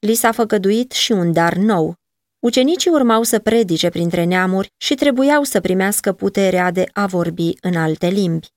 Li 0.00 0.14
s-a 0.14 0.32
făgăduit 0.32 0.92
și 0.92 1.12
un 1.12 1.32
dar 1.32 1.54
nou. 1.54 1.94
Ucenicii 2.38 2.90
urmau 2.90 3.22
să 3.22 3.38
predice 3.38 3.88
printre 3.88 4.24
neamuri 4.24 4.72
și 4.76 4.94
trebuiau 4.94 5.42
să 5.42 5.60
primească 5.60 6.12
puterea 6.12 6.70
de 6.70 6.88
a 6.92 7.06
vorbi 7.06 7.52
în 7.60 7.76
alte 7.76 8.06
limbi. 8.06 8.48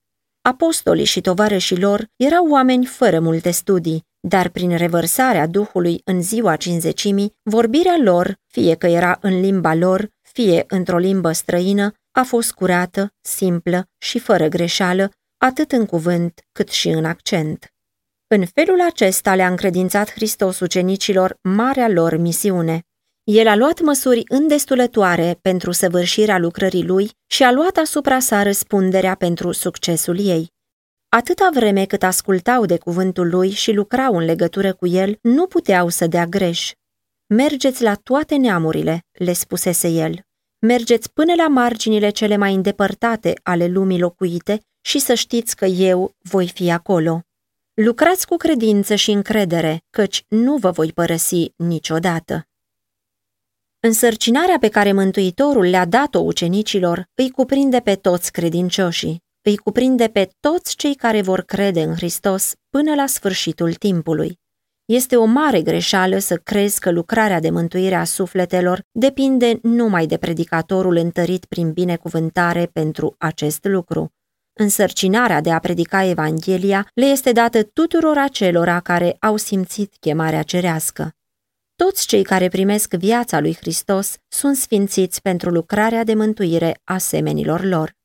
Apostolii 0.42 1.06
și 1.06 1.22
tovarășii 1.22 1.80
lor 1.80 2.10
erau 2.16 2.48
oameni 2.50 2.86
fără 2.86 3.20
multe 3.20 3.52
studii, 3.52 4.06
dar 4.20 4.50
prin 4.50 4.78
revărsarea 4.78 5.48
Duhului 5.48 6.02
în 6.04 6.22
ziua 6.22 6.56
cinzecimii, 6.56 7.36
vorbirea 7.42 7.98
lor, 8.04 8.40
fie 8.48 8.76
că 8.76 8.88
era 8.88 9.18
în 9.22 9.40
limba 9.40 9.74
lor, 9.74 10.10
fie 10.22 10.64
într-o 10.68 10.98
limbă 10.98 11.32
străină, 11.32 11.94
a 12.12 12.24
fost 12.24 12.52
curată, 12.52 13.14
simplă 13.22 13.88
și 13.98 14.20
fără 14.20 14.48
greșeală, 14.48 15.12
atât 15.38 15.72
în 15.72 15.86
cuvânt 15.86 16.42
cât 16.52 16.70
și 16.70 16.90
în 16.90 17.06
accent. 17.06 17.73
În 18.36 18.46
felul 18.46 18.82
acesta 18.82 19.36
le-a 19.36 19.48
încredințat 19.48 20.12
Hristos 20.12 20.60
ucenicilor 20.60 21.38
marea 21.42 21.90
lor 21.90 22.18
misiune. 22.18 22.82
El 23.24 23.48
a 23.48 23.56
luat 23.56 23.82
măsuri 23.82 24.24
îndestulătoare 24.28 25.38
pentru 25.42 25.72
săvârșirea 25.72 26.38
lucrării 26.38 26.86
lui 26.86 27.12
și 27.28 27.44
a 27.44 27.52
luat 27.52 27.78
asupra 27.78 28.20
sa 28.20 28.44
răspunderea 28.44 29.16
pentru 29.16 29.52
succesul 29.52 30.20
ei. 30.20 30.52
Atâta 31.10 31.50
vreme 31.54 31.86
cât 31.86 32.04
ascultau 32.04 32.66
de 32.66 32.78
cuvântul 32.78 33.30
lui 33.30 33.50
și 33.50 33.72
lucrau 33.72 34.18
în 34.18 34.26
legătură 34.26 34.74
cu 34.74 34.88
el, 34.88 35.18
nu 35.22 35.48
puteau 35.48 35.90
să 35.90 36.08
dea 36.08 36.26
greș. 36.26 36.72
Mergeți 37.28 37.84
la 37.84 37.96
toate 37.96 38.36
neamurile, 38.36 39.06
le 39.12 39.34
spusese 39.34 39.88
el. 39.88 40.20
Mergeți 40.60 41.14
până 41.14 41.34
la 41.34 41.48
marginile 41.48 42.10
cele 42.10 42.38
mai 42.38 42.54
îndepărtate 42.54 43.34
ale 43.44 43.68
lumii 43.68 44.00
locuite 44.00 44.60
și 44.82 45.00
să 45.00 45.14
știți 45.14 45.56
că 45.56 45.66
eu 45.66 46.12
voi 46.22 46.48
fi 46.48 46.72
acolo. 46.72 47.22
Lucrați 47.76 48.28
cu 48.28 48.36
credință 48.36 48.96
și 48.96 49.12
încredere, 49.12 49.84
căci 49.90 50.26
nu 50.28 50.58
vă 50.58 50.72
voi 50.72 50.92
părăsi 50.92 51.52
niciodată. 51.56 52.48
Însărcinarea 53.80 54.58
pe 54.60 54.68
care 54.68 54.92
Mântuitorul 54.92 55.66
le-a 55.66 55.86
dat-o 55.86 56.20
ucenicilor 56.20 57.10
îi 57.16 57.30
cuprinde 57.30 57.80
pe 57.80 57.96
toți 57.96 58.32
credincioșii, 58.32 59.24
îi 59.42 59.58
cuprinde 59.58 60.08
pe 60.08 60.30
toți 60.40 60.76
cei 60.76 60.96
care 60.96 61.22
vor 61.22 61.42
crede 61.42 61.82
în 61.82 61.96
Hristos 61.96 62.54
până 62.70 62.96
la 62.96 63.06
sfârșitul 63.06 63.74
timpului. 63.74 64.40
Este 64.86 65.16
o 65.16 65.26
mare 65.26 65.62
greșeală 65.62 66.18
să 66.18 66.38
crezi 66.38 66.80
că 66.80 66.92
lucrarea 66.92 67.40
de 67.40 67.50
mântuire 67.50 67.96
a 67.96 68.04
sufletelor 68.04 68.82
depinde 68.92 69.60
numai 69.62 70.06
de 70.06 70.18
predicatorul 70.18 70.96
întărit 70.96 71.46
prin 71.46 71.72
binecuvântare 71.72 72.66
pentru 72.66 73.16
acest 73.18 73.66
lucru. 73.66 74.14
Însărcinarea 74.56 75.42
de 75.42 75.52
a 75.52 75.60
predica 75.60 76.04
Evanghelia 76.04 76.88
le 76.94 77.06
este 77.06 77.32
dată 77.32 77.64
tuturor 77.64 78.18
acelora 78.18 78.80
care 78.80 79.16
au 79.20 79.38
simțit 79.38 79.94
chemarea 80.00 80.42
cerească. 80.42 81.16
Toți 81.76 82.08
cei 82.08 82.24
care 82.24 82.48
primesc 82.48 82.94
viața 82.94 83.40
lui 83.40 83.56
Hristos 83.56 84.16
sunt 84.28 84.56
sfințiți 84.56 85.22
pentru 85.22 85.50
lucrarea 85.50 86.04
de 86.04 86.14
mântuire 86.14 86.80
a 86.84 86.98
semenilor 86.98 87.64
lor. 87.64 87.96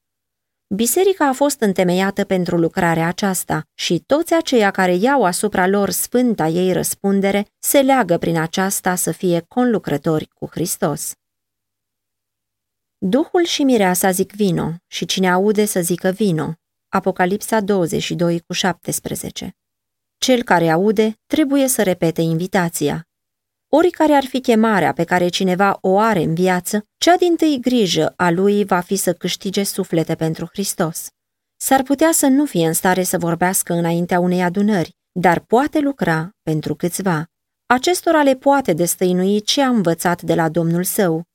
Biserica 0.75 1.29
a 1.29 1.33
fost 1.33 1.61
întemeiată 1.61 2.25
pentru 2.25 2.57
lucrarea 2.57 3.07
aceasta 3.07 3.63
și 3.75 4.03
toți 4.07 4.35
aceia 4.35 4.71
care 4.71 4.95
iau 4.95 5.25
asupra 5.25 5.67
lor 5.67 5.91
sfânta 5.91 6.47
ei 6.47 6.73
răspundere 6.73 7.47
se 7.59 7.81
leagă 7.81 8.19
prin 8.19 8.39
aceasta 8.39 8.95
să 8.95 9.13
fie 9.13 9.45
conlucrători 9.49 10.29
cu 10.35 10.49
Hristos. 10.51 11.13
Duhul 13.01 13.45
și 13.45 13.63
mireasa 13.63 14.11
zic 14.11 14.33
vino 14.33 14.73
și 14.87 15.05
cine 15.05 15.31
aude 15.31 15.65
să 15.65 15.81
zică 15.81 16.11
vino. 16.11 16.55
Apocalipsa 16.89 17.61
22 17.61 18.41
cu 18.47 18.53
17 18.53 19.57
Cel 20.17 20.43
care 20.43 20.69
aude 20.69 21.19
trebuie 21.27 21.69
să 21.69 21.83
repete 21.83 22.21
invitația. 22.21 23.09
Oricare 23.69 24.13
ar 24.13 24.25
fi 24.25 24.41
chemarea 24.41 24.93
pe 24.93 25.05
care 25.05 25.29
cineva 25.29 25.79
o 25.81 25.99
are 25.99 26.23
în 26.23 26.35
viață, 26.35 26.87
cea 26.97 27.17
din 27.17 27.37
tâi 27.37 27.59
grijă 27.61 28.13
a 28.17 28.31
lui 28.31 28.65
va 28.65 28.81
fi 28.81 28.97
să 28.97 29.13
câștige 29.13 29.63
suflete 29.63 30.15
pentru 30.15 30.49
Hristos. 30.53 31.09
S-ar 31.57 31.83
putea 31.83 32.13
să 32.13 32.27
nu 32.27 32.45
fie 32.45 32.67
în 32.67 32.73
stare 32.73 33.03
să 33.03 33.19
vorbească 33.19 33.73
înaintea 33.73 34.21
unei 34.21 34.43
adunări, 34.43 34.97
dar 35.13 35.41
poate 35.41 35.79
lucra 35.81 36.31
pentru 36.43 36.75
câțiva. 36.75 37.27
Acestora 37.67 38.23
le 38.23 38.35
poate 38.35 38.73
destăinui 38.73 39.41
ce 39.41 39.63
a 39.63 39.69
învățat 39.69 40.23
de 40.23 40.35
la 40.35 40.49
Domnul 40.49 40.85
său, 40.85 41.27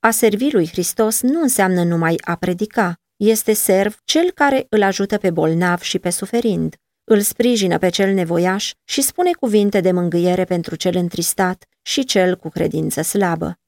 a 0.00 0.10
servi 0.10 0.50
lui 0.50 0.68
Hristos 0.68 1.20
nu 1.20 1.40
înseamnă 1.40 1.82
numai 1.82 2.14
a 2.24 2.34
predica, 2.34 2.94
este 3.16 3.52
serv 3.52 4.00
cel 4.04 4.30
care 4.30 4.66
îl 4.68 4.82
ajută 4.82 5.18
pe 5.18 5.30
bolnav 5.30 5.80
și 5.80 5.98
pe 5.98 6.10
suferind, 6.10 6.76
îl 7.04 7.20
sprijină 7.20 7.78
pe 7.78 7.88
cel 7.88 8.14
nevoiaș 8.14 8.72
și 8.84 9.02
spune 9.02 9.30
cuvinte 9.32 9.80
de 9.80 9.92
mângâiere 9.92 10.44
pentru 10.44 10.74
cel 10.74 10.96
întristat 10.96 11.64
și 11.82 12.04
cel 12.04 12.36
cu 12.36 12.48
credință 12.48 13.02
slabă. 13.02 13.58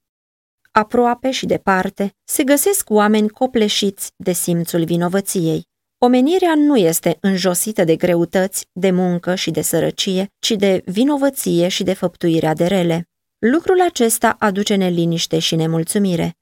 Aproape 0.71 1.31
și 1.31 1.45
departe 1.45 2.15
se 2.23 2.43
găsesc 2.43 2.89
oameni 2.89 3.29
copleșiți 3.29 4.11
de 4.15 4.31
simțul 4.31 4.83
vinovăției. 4.83 5.69
Omenirea 5.97 6.53
nu 6.55 6.77
este 6.77 7.17
înjosită 7.21 7.83
de 7.83 7.95
greutăți, 7.95 8.67
de 8.71 8.91
muncă 8.91 9.35
și 9.35 9.51
de 9.51 9.61
sărăcie, 9.61 10.27
ci 10.39 10.51
de 10.51 10.81
vinovăție 10.85 11.67
și 11.67 11.83
de 11.83 11.93
făptuirea 11.93 12.53
de 12.53 12.65
rele. 12.65 13.10
Lucrul 13.49 13.81
acesta 13.81 14.35
aduce 14.39 14.75
neliniște 14.75 15.39
și 15.39 15.55
nemulțumire. 15.55 16.37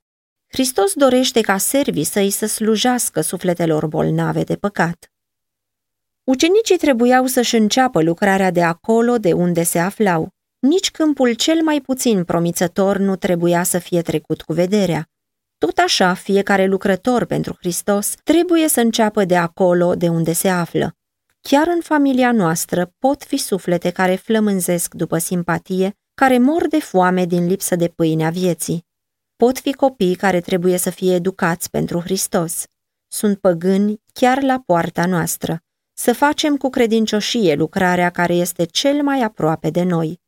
Hristos 0.48 0.94
dorește 0.94 1.42
ca 1.42 1.58
servii 1.58 2.04
să-i 2.04 2.30
să 2.30 2.46
slujească 2.46 3.22
sufletelor 3.22 3.88
bolnave 3.88 4.44
de 4.44 4.56
păcat. 4.56 5.12
Ucenicii 6.24 6.78
trebuiau 6.78 7.26
să-și 7.26 7.56
înceapă 7.56 8.02
lucrarea 8.02 8.52
de 8.52 8.64
acolo 8.64 9.18
de 9.18 9.34
unde 9.34 9.64
se 9.64 9.80
aflau. 9.80 10.30
Nici 10.60 10.92
câmpul 10.92 11.34
cel 11.34 11.62
mai 11.64 11.82
puțin 11.82 12.24
promițător 12.24 12.98
nu 12.98 13.16
trebuia 13.16 13.64
să 13.64 13.78
fie 13.78 14.02
trecut 14.02 14.42
cu 14.42 14.54
vederea. 14.54 15.10
Tot 15.58 15.78
așa, 15.78 16.14
fiecare 16.14 16.66
lucrător 16.66 17.26
pentru 17.26 17.56
Hristos 17.60 18.14
trebuie 18.24 18.68
să 18.68 18.80
înceapă 18.80 19.26
de 19.26 19.38
acolo 19.38 19.96
de 19.96 20.08
unde 20.08 20.34
se 20.34 20.50
află. 20.50 20.96
Chiar 21.42 21.68
în 21.68 21.82
familia 21.82 22.32
noastră 22.32 22.94
pot 22.98 23.24
fi 23.24 23.38
suflete 23.38 23.90
care 23.90 24.16
flămânzesc 24.16 24.94
după 24.94 25.18
simpatie, 25.18 25.94
care 26.20 26.38
mor 26.38 26.68
de 26.68 26.80
foame 26.80 27.26
din 27.26 27.48
lipsă 27.48 27.76
de 27.76 27.88
pâinea 27.88 28.30
vieții. 28.30 28.86
Pot 29.36 29.60
fi 29.60 29.74
copii 29.74 30.16
care 30.16 30.40
trebuie 30.42 30.78
să 30.78 30.90
fie 30.90 31.14
educați 31.14 31.70
pentru 31.70 32.00
Hristos. 32.00 32.64
Sunt 33.08 33.40
păgâni 33.40 34.02
chiar 34.14 34.42
la 34.42 34.64
poarta 34.66 35.06
noastră. 35.06 35.62
Să 35.94 36.14
facem 36.14 36.58
cu 36.58 36.70
credincioșie 36.70 37.54
lucrarea 37.54 38.10
care 38.10 38.34
este 38.34 38.66
cel 38.66 39.04
mai 39.04 39.22
aproape 39.22 39.70
de 39.70 39.84
noi. 39.84 40.20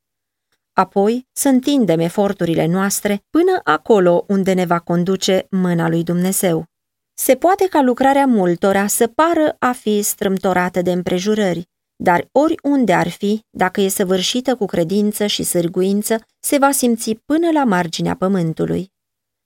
Apoi 0.74 1.28
să 1.32 1.48
întindem 1.48 2.00
eforturile 2.00 2.66
noastre 2.66 3.24
până 3.30 3.60
acolo 3.64 4.26
unde 4.28 4.54
ne 4.54 4.66
va 4.66 4.80
conduce 4.80 5.48
mâna 5.50 5.90
lui 5.90 6.04
Dumnezeu. 6.04 6.66
Se 7.14 7.36
poate 7.36 7.68
ca 7.68 7.82
lucrarea 7.82 8.26
multora 8.26 8.88
să 8.88 9.08
pară 9.08 9.56
a 9.60 9.72
fi 9.72 10.02
strâmtorată 10.02 10.82
de 10.82 10.92
împrejurări, 10.92 11.70
dar 12.04 12.28
oriunde 12.32 12.94
ar 12.94 13.08
fi, 13.08 13.42
dacă 13.50 13.82
e 13.82 13.88
săvârșită 13.88 14.56
cu 14.56 14.66
credință 14.66 15.26
și 15.26 15.44
sârguință, 15.44 16.26
se 16.40 16.58
va 16.58 16.72
simți 16.72 17.14
până 17.26 17.52
la 17.52 17.64
marginea 17.64 18.16
pământului. 18.16 18.92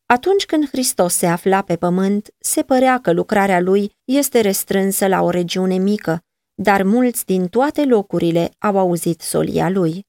Atunci 0.05 0.45
când 0.45 0.67
Hristos 0.69 1.13
se 1.13 1.25
afla 1.25 1.61
pe 1.61 1.75
pământ, 1.75 2.33
se 2.39 2.61
părea 2.61 2.99
că 2.99 3.11
lucrarea 3.11 3.59
lui 3.59 3.91
este 4.03 4.39
restrânsă 4.39 5.07
la 5.07 5.21
o 5.21 5.29
regiune 5.29 5.77
mică, 5.77 6.21
dar 6.53 6.83
mulți 6.83 7.25
din 7.25 7.47
toate 7.47 7.85
locurile 7.85 8.51
au 8.57 8.77
auzit 8.77 9.21
solia 9.21 9.69
lui. 9.69 10.05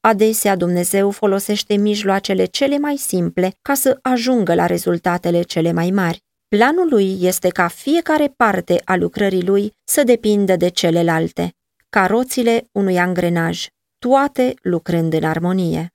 Adesea 0.00 0.56
Dumnezeu 0.56 1.10
folosește 1.10 1.76
mijloacele 1.76 2.44
cele 2.44 2.78
mai 2.78 2.96
simple 2.96 3.54
ca 3.62 3.74
să 3.74 3.98
ajungă 4.02 4.54
la 4.54 4.66
rezultatele 4.66 5.42
cele 5.42 5.72
mai 5.72 5.90
mari. 5.90 6.22
Planul 6.48 6.88
lui 6.90 7.18
este 7.20 7.48
ca 7.48 7.68
fiecare 7.68 8.32
parte 8.36 8.80
a 8.84 8.96
lucrării 8.96 9.44
lui 9.44 9.74
să 9.84 10.02
depindă 10.02 10.56
de 10.56 10.68
celelalte, 10.68 11.54
ca 11.90 12.06
roțile 12.06 12.68
unui 12.72 12.98
angrenaj, 12.98 13.66
toate 13.98 14.54
lucrând 14.62 15.12
în 15.12 15.24
armonie. 15.24 15.94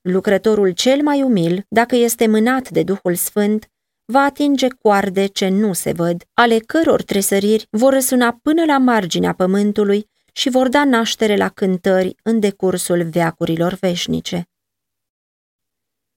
Lucrătorul 0.00 0.70
cel 0.70 1.02
mai 1.02 1.22
umil, 1.22 1.64
dacă 1.68 1.96
este 1.96 2.26
mânat 2.26 2.70
de 2.70 2.82
Duhul 2.82 3.14
Sfânt, 3.14 3.70
va 4.04 4.20
atinge 4.20 4.68
coarde 4.68 5.26
ce 5.26 5.48
nu 5.48 5.72
se 5.72 5.92
văd, 5.92 6.22
ale 6.34 6.58
căror 6.58 7.02
tresăriri 7.02 7.66
vor 7.70 7.92
răsuna 7.92 8.38
până 8.42 8.64
la 8.64 8.78
marginea 8.78 9.32
pământului 9.32 10.08
și 10.32 10.50
vor 10.50 10.68
da 10.68 10.84
naștere 10.84 11.36
la 11.36 11.48
cântări 11.48 12.14
în 12.22 12.40
decursul 12.40 13.02
veacurilor 13.02 13.74
veșnice. 13.74 14.48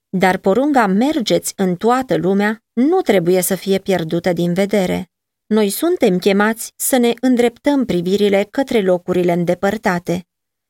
Dar 0.09 0.37
porunga 0.37 0.85
mergeți 0.85 1.53
în 1.55 1.75
toată 1.75 2.17
lumea 2.17 2.63
nu 2.73 3.01
trebuie 3.01 3.41
să 3.41 3.55
fie 3.55 3.79
pierdută 3.79 4.33
din 4.33 4.53
vedere. 4.53 5.11
Noi 5.49 5.69
suntem 5.69 6.17
chemați 6.17 6.73
să 6.75 6.97
ne 6.97 7.13
îndreptăm 7.21 7.85
privirile 7.85 8.47
către 8.51 8.81
locurile 8.81 9.31
îndepărtate. 9.31 10.27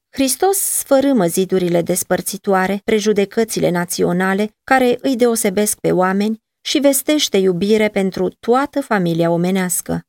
Hristos 0.10 0.58
sfărâmă 0.58 1.26
zidurile 1.26 1.82
despărțitoare, 1.82 2.82
prejudecățile 2.84 3.70
naționale 3.70 4.56
care 4.64 4.98
îi 5.02 5.16
deosebesc 5.16 5.80
pe 5.80 5.92
oameni 5.92 6.38
și 6.62 6.80
vestește 6.80 7.38
iubire 7.38 7.90
pentru 7.90 8.30
toată 8.40 8.82
familia 8.82 9.32
omenească. 9.32 10.02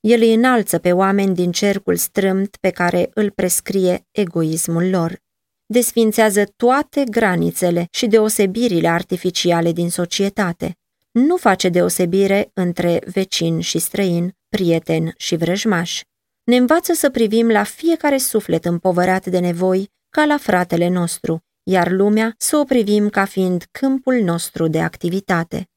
El 0.00 0.20
îi 0.20 0.34
înalță 0.34 0.78
pe 0.78 0.92
oameni 0.92 1.34
din 1.34 1.52
cercul 1.52 1.96
strâmt 1.96 2.56
pe 2.56 2.70
care 2.70 3.10
îl 3.14 3.30
prescrie 3.30 4.06
egoismul 4.10 4.88
lor. 4.88 5.20
Desfințează 5.66 6.44
toate 6.56 7.04
granițele 7.04 7.86
și 7.90 8.06
deosebirile 8.06 8.88
artificiale 8.88 9.72
din 9.72 9.90
societate. 9.90 10.79
Nu 11.10 11.36
face 11.36 11.68
deosebire 11.68 12.50
între 12.54 13.02
vecin 13.06 13.60
și 13.60 13.78
străin, 13.78 14.36
prieten 14.48 15.14
și 15.16 15.36
vrăjmaș. 15.36 16.02
Ne 16.44 16.56
învață 16.56 16.92
să 16.92 17.10
privim 17.10 17.50
la 17.50 17.62
fiecare 17.62 18.18
suflet 18.18 18.64
împovărat 18.64 19.26
de 19.26 19.38
nevoi 19.38 19.90
ca 20.10 20.24
la 20.24 20.38
fratele 20.38 20.88
nostru, 20.88 21.44
iar 21.62 21.90
lumea 21.90 22.34
să 22.38 22.56
o 22.56 22.64
privim 22.64 23.08
ca 23.08 23.24
fiind 23.24 23.66
câmpul 23.70 24.14
nostru 24.14 24.68
de 24.68 24.80
activitate. 24.80 25.68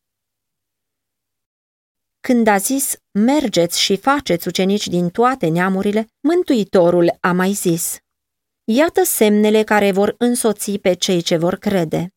Când 2.20 2.48
a 2.48 2.58
zis, 2.58 2.96
mergeți 3.12 3.82
și 3.82 3.98
faceți 3.98 4.48
ucenici 4.48 4.88
din 4.88 5.10
toate 5.10 5.48
neamurile, 5.48 6.08
Mântuitorul 6.20 7.18
a 7.20 7.32
mai 7.32 7.52
zis, 7.52 7.98
Iată 8.64 9.04
semnele 9.04 9.64
care 9.64 9.92
vor 9.92 10.16
însoți 10.18 10.72
pe 10.72 10.94
cei 10.94 11.22
ce 11.22 11.38
vor 11.38 11.56
crede. 11.56 12.14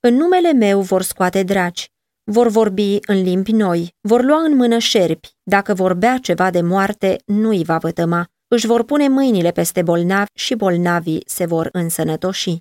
În 0.00 0.14
numele 0.14 0.52
meu 0.52 0.80
vor 0.80 1.02
scoate 1.02 1.42
dragi, 1.42 1.90
vor 2.30 2.48
vorbi 2.48 2.98
în 3.06 3.22
limbi 3.22 3.52
noi, 3.52 3.94
vor 4.00 4.22
lua 4.22 4.42
în 4.42 4.56
mână 4.56 4.78
șerpi, 4.78 5.28
dacă 5.42 5.74
vor 5.74 5.94
bea 5.94 6.18
ceva 6.18 6.50
de 6.50 6.60
moarte, 6.60 7.22
nu-i 7.24 7.64
va 7.64 7.78
vătăma, 7.78 8.26
își 8.48 8.66
vor 8.66 8.84
pune 8.84 9.08
mâinile 9.08 9.50
peste 9.50 9.82
bolnavi 9.82 10.30
și 10.34 10.54
bolnavii 10.54 11.22
se 11.26 11.46
vor 11.46 11.68
însănătoși. 11.72 12.58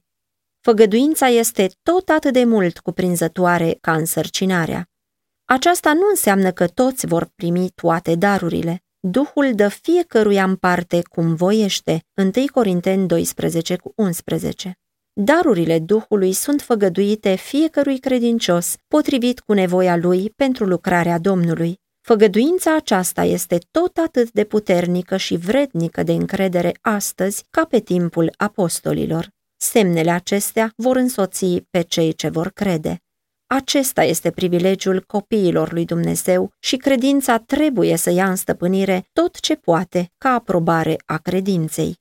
Făgăduința 0.61 1.27
este 1.27 1.69
tot 1.83 2.09
atât 2.09 2.33
de 2.33 2.43
mult 2.43 2.79
cuprinzătoare 2.79 3.77
ca 3.81 3.93
însărcinarea. 3.93 4.89
Aceasta 5.45 5.93
nu 5.93 6.07
înseamnă 6.09 6.51
că 6.51 6.67
toți 6.67 7.05
vor 7.05 7.31
primi 7.35 7.69
toate 7.75 8.15
darurile. 8.15 8.83
Duhul 8.99 9.55
dă 9.55 9.67
fiecăruia 9.67 10.43
în 10.43 10.55
parte 10.55 11.01
cum 11.01 11.35
voiește, 11.35 12.03
1 12.13 12.31
Corinteni 12.51 13.07
12 13.07 13.75
cu 13.75 13.91
11. 13.95 14.78
Darurile 15.21 15.79
Duhului 15.79 16.33
sunt 16.33 16.61
făgăduite 16.61 17.35
fiecărui 17.35 17.99
credincios, 17.99 18.75
potrivit 18.87 19.39
cu 19.39 19.53
nevoia 19.53 19.95
lui 19.95 20.29
pentru 20.35 20.65
lucrarea 20.65 21.17
Domnului. 21.17 21.79
Făgăduința 22.01 22.75
aceasta 22.75 23.23
este 23.23 23.57
tot 23.71 23.97
atât 23.97 24.31
de 24.31 24.43
puternică 24.43 25.17
și 25.17 25.35
vrednică 25.35 26.03
de 26.03 26.11
încredere 26.11 26.77
astăzi 26.81 27.43
ca 27.49 27.65
pe 27.65 27.79
timpul 27.79 28.33
apostolilor. 28.37 29.29
Semnele 29.57 30.11
acestea 30.11 30.73
vor 30.75 30.95
însoți 30.95 31.63
pe 31.69 31.81
cei 31.81 32.13
ce 32.13 32.29
vor 32.29 32.49
crede. 32.49 33.01
Acesta 33.47 34.03
este 34.03 34.31
privilegiul 34.31 35.03
copiilor 35.07 35.73
lui 35.73 35.85
Dumnezeu 35.85 36.51
și 36.59 36.77
credința 36.77 37.37
trebuie 37.37 37.95
să 37.95 38.09
ia 38.09 38.29
în 38.29 38.35
stăpânire 38.35 39.09
tot 39.13 39.39
ce 39.39 39.55
poate 39.55 40.11
ca 40.17 40.29
aprobare 40.29 40.95
a 41.05 41.17
credinței. 41.17 41.98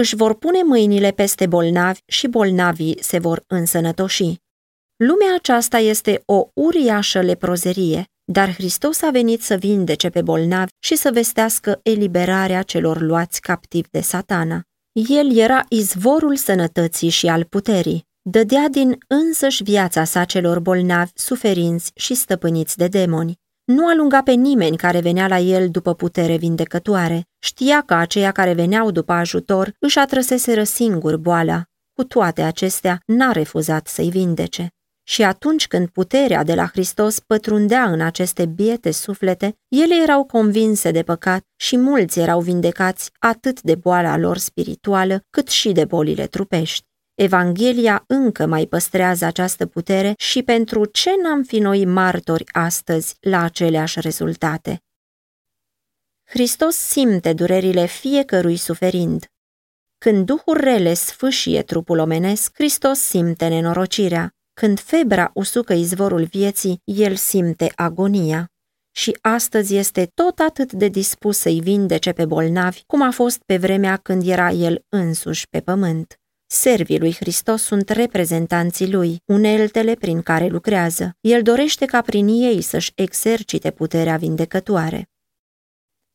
Își 0.00 0.16
vor 0.16 0.34
pune 0.34 0.62
mâinile 0.62 1.10
peste 1.10 1.46
bolnavi 1.46 2.00
și 2.06 2.26
bolnavii 2.26 2.96
se 3.00 3.18
vor 3.18 3.44
însănătoși. 3.46 4.34
Lumea 4.96 5.34
aceasta 5.34 5.78
este 5.78 6.22
o 6.24 6.46
uriașă 6.54 7.20
leprozerie, 7.20 8.04
dar 8.24 8.54
Hristos 8.54 9.02
a 9.02 9.10
venit 9.10 9.42
să 9.42 9.54
vindece 9.54 10.08
pe 10.08 10.22
bolnavi 10.22 10.70
și 10.78 10.96
să 10.96 11.10
vestească 11.12 11.80
eliberarea 11.82 12.62
celor 12.62 13.00
luați 13.00 13.40
captivi 13.40 13.88
de 13.90 14.00
satana. 14.00 14.62
El 14.92 15.36
era 15.36 15.64
izvorul 15.68 16.36
sănătății 16.36 17.08
și 17.08 17.26
al 17.26 17.44
puterii 17.44 18.08
dădea 18.22 18.68
din 18.68 18.98
însăși 19.06 19.62
viața 19.62 20.04
sa 20.04 20.24
celor 20.24 20.60
bolnavi, 20.60 21.10
suferinți 21.14 21.90
și 21.94 22.14
stăpâniți 22.14 22.76
de 22.76 22.86
demoni. 22.86 23.39
Nu 23.70 23.86
alunga 23.86 24.22
pe 24.22 24.32
nimeni 24.32 24.76
care 24.76 25.00
venea 25.00 25.28
la 25.28 25.38
el 25.38 25.68
după 25.68 25.94
putere 25.94 26.36
vindecătoare. 26.36 27.28
Știa 27.38 27.80
că 27.80 27.94
aceia 27.94 28.32
care 28.32 28.52
veneau 28.52 28.90
după 28.90 29.12
ajutor 29.12 29.72
își 29.78 29.98
atrăseseră 29.98 30.62
singur 30.62 31.16
boala. 31.16 31.62
Cu 31.92 32.04
toate 32.04 32.42
acestea, 32.42 33.02
n-a 33.06 33.32
refuzat 33.32 33.86
să-i 33.86 34.10
vindece. 34.10 34.74
Și 35.02 35.22
atunci 35.22 35.66
când 35.66 35.88
puterea 35.88 36.42
de 36.42 36.54
la 36.54 36.66
Hristos 36.66 37.20
pătrundea 37.20 37.90
în 37.90 38.00
aceste 38.00 38.46
biete 38.46 38.90
suflete, 38.90 39.58
ele 39.68 39.94
erau 40.02 40.24
convinse 40.24 40.90
de 40.90 41.02
păcat 41.02 41.44
și 41.56 41.76
mulți 41.76 42.18
erau 42.20 42.40
vindecați 42.40 43.10
atât 43.18 43.62
de 43.62 43.74
boala 43.74 44.16
lor 44.16 44.36
spirituală 44.36 45.20
cât 45.30 45.48
și 45.48 45.72
de 45.72 45.84
bolile 45.84 46.26
trupești. 46.26 46.89
Evanghelia 47.22 48.04
încă 48.06 48.46
mai 48.46 48.66
păstrează 48.66 49.24
această 49.24 49.66
putere 49.66 50.14
și 50.16 50.42
pentru 50.42 50.84
ce 50.84 51.10
n-am 51.22 51.42
fi 51.42 51.58
noi 51.58 51.84
martori 51.84 52.44
astăzi 52.52 53.16
la 53.20 53.42
aceleași 53.42 54.00
rezultate? 54.00 54.82
Hristos 56.24 56.76
simte 56.76 57.32
durerile 57.32 57.86
fiecărui 57.86 58.56
suferind. 58.56 59.26
Când 59.98 60.26
duhul 60.26 60.56
rele 60.56 60.94
sfâșie 60.94 61.62
trupul 61.62 61.98
omenesc, 61.98 62.54
Hristos 62.54 62.98
simte 62.98 63.48
nenorocirea. 63.48 64.30
Când 64.60 64.80
febra 64.80 65.30
usucă 65.34 65.72
izvorul 65.72 66.24
vieții, 66.24 66.80
el 66.84 67.16
simte 67.16 67.72
agonia. 67.74 68.46
Și 68.90 69.18
astăzi 69.20 69.76
este 69.76 70.10
tot 70.14 70.38
atât 70.38 70.72
de 70.72 70.88
dispus 70.88 71.38
să-i 71.38 71.60
vindece 71.60 72.12
pe 72.12 72.24
bolnavi, 72.24 72.82
cum 72.86 73.02
a 73.02 73.10
fost 73.10 73.42
pe 73.46 73.56
vremea 73.56 73.96
când 73.96 74.26
era 74.26 74.50
el 74.50 74.84
însuși 74.88 75.48
pe 75.48 75.60
pământ. 75.60 76.19
Servii 76.52 76.98
lui 76.98 77.14
Hristos 77.14 77.62
sunt 77.62 77.88
reprezentanții 77.88 78.92
lui, 78.92 79.22
uneltele 79.24 79.94
prin 79.94 80.22
care 80.22 80.46
lucrează. 80.46 81.16
El 81.20 81.42
dorește 81.42 81.84
ca 81.84 82.00
prin 82.00 82.28
ei 82.28 82.60
să-și 82.62 82.92
exercite 82.94 83.70
puterea 83.70 84.16
vindecătoare. 84.16 85.08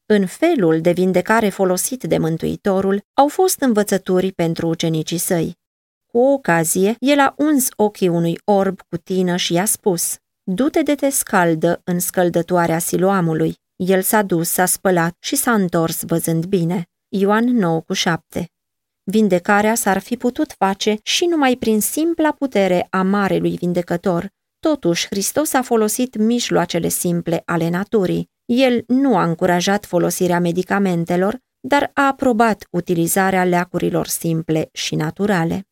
În 0.05 0.25
felul 0.25 0.81
de 0.81 0.91
vindecare 0.91 1.49
folosit 1.49 2.03
de 2.03 2.17
Mântuitorul 2.17 3.01
au 3.13 3.27
fost 3.27 3.61
învățături 3.61 4.31
pentru 4.31 4.67
ucenicii 4.67 5.17
săi. 5.17 5.57
Cu 6.05 6.17
o 6.17 6.31
ocazie, 6.31 6.95
el 6.99 7.19
a 7.19 7.33
uns 7.37 7.67
ochii 7.75 8.07
unui 8.07 8.37
orb 8.43 8.81
cu 8.89 8.97
tină 8.97 9.35
și 9.35 9.53
i-a 9.53 9.65
spus, 9.65 10.15
du-te 10.43 10.81
de 10.81 10.95
te 10.95 11.09
scaldă 11.09 11.81
în 11.83 11.99
scăldătoarea 11.99 12.79
siloamului. 12.79 13.55
El 13.75 14.01
s-a 14.01 14.21
dus, 14.21 14.49
s-a 14.49 14.65
spălat 14.65 15.15
și 15.19 15.35
s-a 15.35 15.53
întors 15.53 16.03
văzând 16.03 16.45
bine. 16.45 16.89
Ioan 17.07 17.45
9 17.45 17.81
cu 17.81 17.93
7 17.93 18.49
Vindecarea 19.07 19.75
s-ar 19.75 19.99
fi 19.99 20.17
putut 20.17 20.51
face 20.57 20.97
și 21.03 21.25
numai 21.25 21.55
prin 21.55 21.81
simpla 21.81 22.31
putere 22.31 22.87
a 22.89 23.01
Marelui 23.01 23.55
Vindecător. 23.55 24.29
Totuși, 24.59 25.07
Hristos 25.07 25.53
a 25.53 25.61
folosit 25.61 26.17
mijloacele 26.17 26.87
simple 26.87 27.41
ale 27.45 27.69
naturii. 27.69 28.29
El 28.45 28.83
nu 28.87 29.17
a 29.17 29.23
încurajat 29.23 29.85
folosirea 29.85 30.39
medicamentelor, 30.39 31.39
dar 31.59 31.91
a 31.93 32.07
aprobat 32.07 32.67
utilizarea 32.69 33.43
leacurilor 33.45 34.07
simple 34.07 34.69
și 34.71 34.95
naturale. 34.95 35.67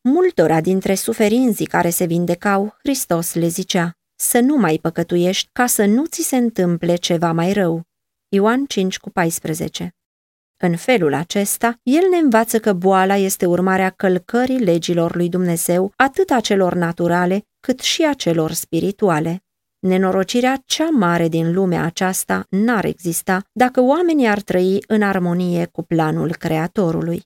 Multora 0.00 0.60
dintre 0.60 0.94
suferinzii 0.94 1.66
care 1.66 1.90
se 1.90 2.04
vindecau, 2.04 2.76
Hristos 2.78 3.34
le 3.34 3.48
zicea, 3.48 3.96
să 4.14 4.40
nu 4.40 4.56
mai 4.56 4.78
păcătuiești 4.82 5.48
ca 5.52 5.66
să 5.66 5.84
nu 5.84 6.06
ți 6.06 6.22
se 6.22 6.36
întâmple 6.36 6.96
ceva 6.96 7.32
mai 7.32 7.52
rău. 7.52 7.82
Ioan 8.28 8.64
5 8.64 8.98
cu 8.98 9.10
14 9.10 9.94
În 10.62 10.76
felul 10.76 11.14
acesta, 11.14 11.78
el 11.82 12.02
ne 12.10 12.16
învață 12.16 12.58
că 12.58 12.72
boala 12.72 13.16
este 13.16 13.46
urmarea 13.46 13.90
călcării 13.90 14.58
legilor 14.58 15.16
lui 15.16 15.28
Dumnezeu, 15.28 15.92
atât 15.96 16.30
a 16.30 16.40
celor 16.40 16.74
naturale, 16.74 17.46
cât 17.60 17.80
și 17.80 18.02
a 18.04 18.12
celor 18.12 18.52
spirituale. 18.52 19.44
Nenorocirea 19.78 20.62
cea 20.66 20.88
mare 20.88 21.28
din 21.28 21.52
lumea 21.52 21.84
aceasta 21.84 22.46
n-ar 22.48 22.84
exista 22.84 23.44
dacă 23.52 23.80
oamenii 23.80 24.26
ar 24.26 24.40
trăi 24.40 24.84
în 24.86 25.02
armonie 25.02 25.66
cu 25.72 25.82
planul 25.82 26.34
Creatorului. 26.34 27.22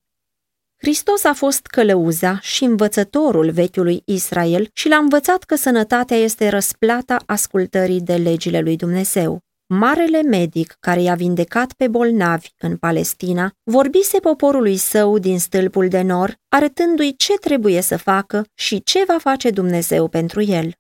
Hristos 0.77 1.25
a 1.25 1.33
fost 1.33 1.67
călăuza 1.67 2.39
și 2.41 2.65
învățătorul 2.65 3.51
vechiului 3.51 4.03
Israel 4.05 4.69
și 4.73 4.89
l-a 4.89 4.97
învățat 4.97 5.45
că 5.45 5.55
sănătatea 5.55 6.17
este 6.17 6.49
răsplata 6.49 7.17
ascultării 7.27 8.01
de 8.01 8.15
legile 8.15 8.61
lui 8.61 8.77
Dumnezeu. 8.77 9.41
Marele 9.79 10.23
medic 10.23 10.77
care 10.81 11.03
i-a 11.03 11.15
vindecat 11.15 11.73
pe 11.73 11.89
bolnavi 11.89 12.49
în 12.59 12.77
Palestina 12.77 13.53
vorbise 13.63 14.19
poporului 14.19 14.77
său 14.77 15.19
din 15.19 15.39
stâlpul 15.39 15.89
de 15.89 16.03
nor, 16.03 16.37
arătându-i 16.49 17.15
ce 17.17 17.33
trebuie 17.33 17.81
să 17.81 17.97
facă 17.97 18.45
și 18.55 18.83
ce 18.83 19.05
va 19.07 19.19
face 19.19 19.51
Dumnezeu 19.51 20.09
pentru 20.09 20.43
el. 20.43 20.73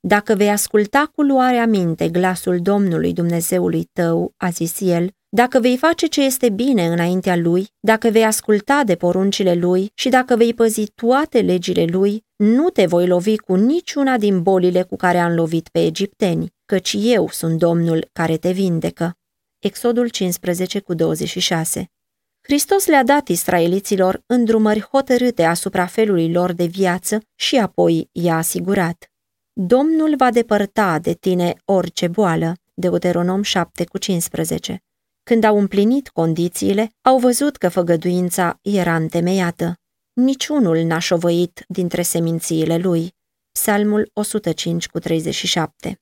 Dacă 0.00 0.34
vei 0.34 0.48
asculta 0.48 1.10
cu 1.14 1.22
luarea 1.22 1.66
minte 1.66 2.08
glasul 2.08 2.58
Domnului 2.62 3.12
Dumnezeului 3.12 3.88
tău, 3.92 4.34
a 4.36 4.48
zis 4.48 4.80
el, 4.80 5.10
dacă 5.28 5.60
vei 5.60 5.76
face 5.76 6.06
ce 6.06 6.24
este 6.24 6.48
bine 6.48 6.86
înaintea 6.86 7.36
lui, 7.36 7.68
dacă 7.80 8.08
vei 8.08 8.24
asculta 8.24 8.82
de 8.84 8.94
poruncile 8.94 9.54
lui 9.54 9.90
și 9.94 10.08
dacă 10.08 10.36
vei 10.36 10.54
păzi 10.54 10.86
toate 10.94 11.40
legile 11.40 11.84
lui, 11.84 12.24
nu 12.36 12.68
te 12.68 12.86
voi 12.86 13.06
lovi 13.06 13.36
cu 13.36 13.54
niciuna 13.54 14.16
din 14.16 14.42
bolile 14.42 14.82
cu 14.82 14.96
care 14.96 15.18
am 15.18 15.34
lovit 15.34 15.68
pe 15.68 15.84
egipteni, 15.84 16.52
căci 16.70 16.96
eu 16.98 17.28
sunt 17.28 17.58
Domnul 17.58 18.08
care 18.12 18.36
te 18.36 18.50
vindecă. 18.50 19.16
Exodul 19.58 20.08
15 20.08 20.80
cu 20.80 20.94
26 20.94 21.90
Hristos 22.40 22.86
le-a 22.86 23.04
dat 23.04 23.28
israeliților 23.28 24.22
îndrumări 24.26 24.80
hotărâte 24.80 25.44
asupra 25.44 25.86
felului 25.86 26.32
lor 26.32 26.52
de 26.52 26.64
viață 26.64 27.22
și 27.34 27.56
apoi 27.56 28.08
i-a 28.12 28.36
asigurat. 28.36 29.10
Domnul 29.52 30.16
va 30.16 30.30
depărta 30.30 30.98
de 30.98 31.12
tine 31.12 31.54
orice 31.64 32.08
boală, 32.08 32.54
Deuteronom 32.74 33.42
7 33.42 33.84
cu 33.84 33.98
15. 33.98 34.82
Când 35.22 35.44
au 35.44 35.58
împlinit 35.58 36.08
condițiile, 36.08 36.90
au 37.00 37.18
văzut 37.18 37.56
că 37.56 37.68
făgăduința 37.68 38.58
era 38.62 38.96
întemeiată. 38.96 39.74
Niciunul 40.12 40.78
n-a 40.78 40.98
șovăit 40.98 41.64
dintre 41.68 42.02
semințiile 42.02 42.78
lui. 42.78 43.14
Psalmul 43.52 44.10
105 44.12 44.88
cu 44.88 44.98
37 44.98 46.00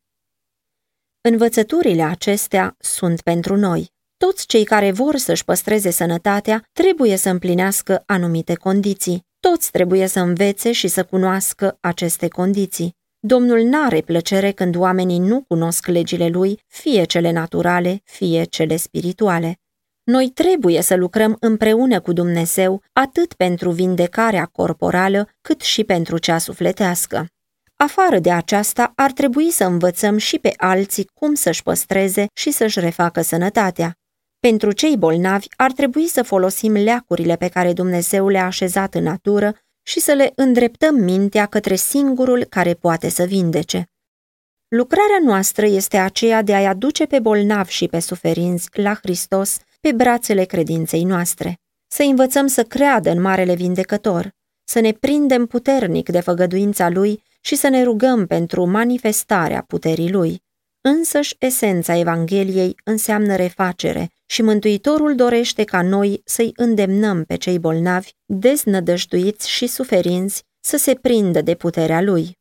Învățăturile 1.30 2.02
acestea 2.02 2.76
sunt 2.78 3.20
pentru 3.20 3.56
noi. 3.56 3.92
Toți 4.16 4.46
cei 4.46 4.64
care 4.64 4.90
vor 4.90 5.16
să-și 5.16 5.44
păstreze 5.44 5.90
sănătatea 5.90 6.64
trebuie 6.72 7.16
să 7.16 7.28
împlinească 7.30 8.02
anumite 8.06 8.54
condiții. 8.54 9.26
Toți 9.40 9.70
trebuie 9.70 10.06
să 10.06 10.20
învețe 10.20 10.72
și 10.72 10.88
să 10.88 11.04
cunoască 11.04 11.78
aceste 11.80 12.28
condiții. 12.28 12.96
Domnul 13.18 13.62
n-are 13.62 14.00
plăcere 14.00 14.50
când 14.50 14.76
oamenii 14.76 15.18
nu 15.18 15.44
cunosc 15.48 15.86
legile 15.86 16.28
lui, 16.28 16.62
fie 16.66 17.04
cele 17.04 17.30
naturale, 17.30 18.00
fie 18.04 18.44
cele 18.44 18.76
spirituale. 18.76 19.58
Noi 20.02 20.30
trebuie 20.34 20.82
să 20.82 20.94
lucrăm 20.94 21.36
împreună 21.40 22.00
cu 22.00 22.12
Dumnezeu 22.12 22.82
atât 22.92 23.34
pentru 23.34 23.70
vindecarea 23.70 24.44
corporală, 24.44 25.28
cât 25.40 25.60
și 25.60 25.84
pentru 25.84 26.18
cea 26.18 26.38
sufletească. 26.38 27.26
Afară 27.84 28.18
de 28.18 28.32
aceasta, 28.32 28.92
ar 28.94 29.12
trebui 29.12 29.50
să 29.50 29.64
învățăm 29.64 30.16
și 30.16 30.38
pe 30.38 30.52
alții 30.56 31.10
cum 31.14 31.34
să-și 31.34 31.62
păstreze 31.62 32.26
și 32.32 32.50
să-și 32.50 32.80
refacă 32.80 33.22
sănătatea. 33.22 33.94
Pentru 34.38 34.72
cei 34.72 34.96
bolnavi, 34.96 35.46
ar 35.56 35.72
trebui 35.72 36.06
să 36.06 36.22
folosim 36.22 36.72
leacurile 36.72 37.36
pe 37.36 37.48
care 37.48 37.72
Dumnezeu 37.72 38.28
le-a 38.28 38.44
așezat 38.44 38.94
în 38.94 39.02
natură 39.02 39.56
și 39.82 40.00
să 40.00 40.12
le 40.12 40.32
îndreptăm 40.34 40.94
mintea 40.94 41.46
către 41.46 41.74
singurul 41.74 42.44
care 42.44 42.74
poate 42.74 43.08
să 43.08 43.24
vindece. 43.24 43.90
Lucrarea 44.68 45.18
noastră 45.22 45.66
este 45.66 45.96
aceea 45.96 46.42
de 46.42 46.54
a-i 46.54 46.66
aduce 46.66 47.06
pe 47.06 47.18
bolnavi 47.18 47.72
și 47.72 47.88
pe 47.88 48.00
suferinți 48.00 48.68
la 48.72 48.94
Hristos 48.94 49.58
pe 49.80 49.92
brațele 49.92 50.44
credinței 50.44 51.04
noastre, 51.04 51.58
să 51.86 52.02
învățăm 52.02 52.46
să 52.46 52.64
creadă 52.64 53.10
în 53.10 53.20
Marele 53.20 53.54
Vindecător, 53.54 54.30
să 54.64 54.80
ne 54.80 54.92
prindem 54.92 55.46
puternic 55.46 56.08
de 56.08 56.20
făgăduința 56.20 56.88
Lui 56.88 57.22
și 57.48 57.54
să 57.54 57.68
ne 57.68 57.82
rugăm 57.82 58.26
pentru 58.26 58.64
manifestarea 58.64 59.64
puterii 59.66 60.11
Lui. 60.11 60.42
Însăși 60.80 61.37
esența 61.38 61.96
Evangheliei 61.96 62.76
înseamnă 62.84 63.37
refacere 63.37 64.11
și 64.26 64.42
Mântuitorul 64.42 65.14
dorește 65.14 65.64
ca 65.64 65.82
noi 65.82 66.22
să-i 66.24 66.52
îndemnăm 66.56 67.24
pe 67.24 67.37
cei 67.37 67.58
bolnavi, 67.58 68.11
deznădăjduiți 68.24 69.48
și 69.50 69.66
suferinți, 69.66 70.44
să 70.61 70.76
se 70.76 70.94
prindă 70.94 71.40
de 71.40 71.54
puterea 71.54 72.00
Lui. 72.02 72.38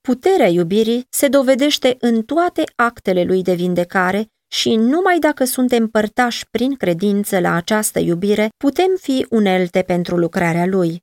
Puterea 0.00 0.48
iubirii 0.48 1.06
se 1.10 1.28
dovedește 1.28 1.96
în 2.00 2.22
toate 2.22 2.62
actele 2.76 3.24
Lui 3.24 3.42
de 3.42 3.54
vindecare 3.54 4.26
și 4.52 4.74
numai 4.74 5.18
dacă 5.18 5.44
suntem 5.44 5.88
părtași 5.88 6.44
prin 6.50 6.74
credință 6.74 7.38
la 7.38 7.54
această 7.54 7.98
iubire, 7.98 8.48
putem 8.56 8.90
fi 9.00 9.26
unelte 9.30 9.82
pentru 9.82 10.16
lucrarea 10.16 10.66
Lui. 10.66 11.02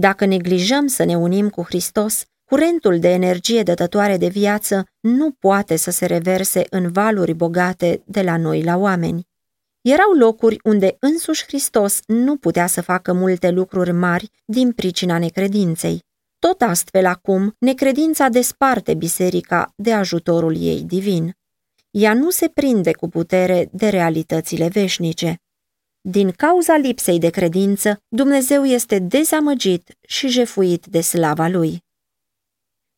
Dacă 0.00 0.24
neglijăm 0.24 0.86
să 0.86 1.04
ne 1.04 1.16
unim 1.16 1.48
cu 1.48 1.62
Hristos, 1.62 2.24
Curentul 2.44 2.98
de 2.98 3.08
energie 3.08 3.62
dătătoare 3.62 4.16
de 4.16 4.28
viață 4.28 4.86
nu 5.00 5.30
poate 5.30 5.76
să 5.76 5.90
se 5.90 6.06
reverse 6.06 6.66
în 6.70 6.92
valuri 6.92 7.34
bogate 7.34 8.02
de 8.06 8.22
la 8.22 8.36
noi 8.36 8.62
la 8.62 8.76
oameni. 8.76 9.26
Erau 9.80 10.12
locuri 10.12 10.58
unde 10.62 10.96
însuși 11.00 11.44
Hristos 11.46 12.00
nu 12.06 12.36
putea 12.36 12.66
să 12.66 12.80
facă 12.80 13.12
multe 13.12 13.50
lucruri 13.50 13.92
mari 13.92 14.30
din 14.44 14.72
pricina 14.72 15.18
necredinței. 15.18 16.04
Tot 16.38 16.62
astfel 16.62 17.06
acum, 17.06 17.54
necredința 17.58 18.28
desparte 18.28 18.94
biserica 18.94 19.72
de 19.76 19.92
ajutorul 19.92 20.56
ei 20.62 20.82
divin. 20.82 21.32
Ea 21.90 22.14
nu 22.14 22.30
se 22.30 22.48
prinde 22.48 22.92
cu 22.92 23.08
putere 23.08 23.68
de 23.72 23.88
realitățile 23.88 24.68
veșnice. 24.68 25.40
Din 26.02 26.30
cauza 26.30 26.76
lipsei 26.76 27.18
de 27.18 27.30
credință, 27.30 28.02
Dumnezeu 28.08 28.64
este 28.64 28.98
dezamăgit 28.98 29.96
și 30.00 30.28
jefuit 30.28 30.86
de 30.86 31.00
slava 31.00 31.48
lui. 31.48 31.84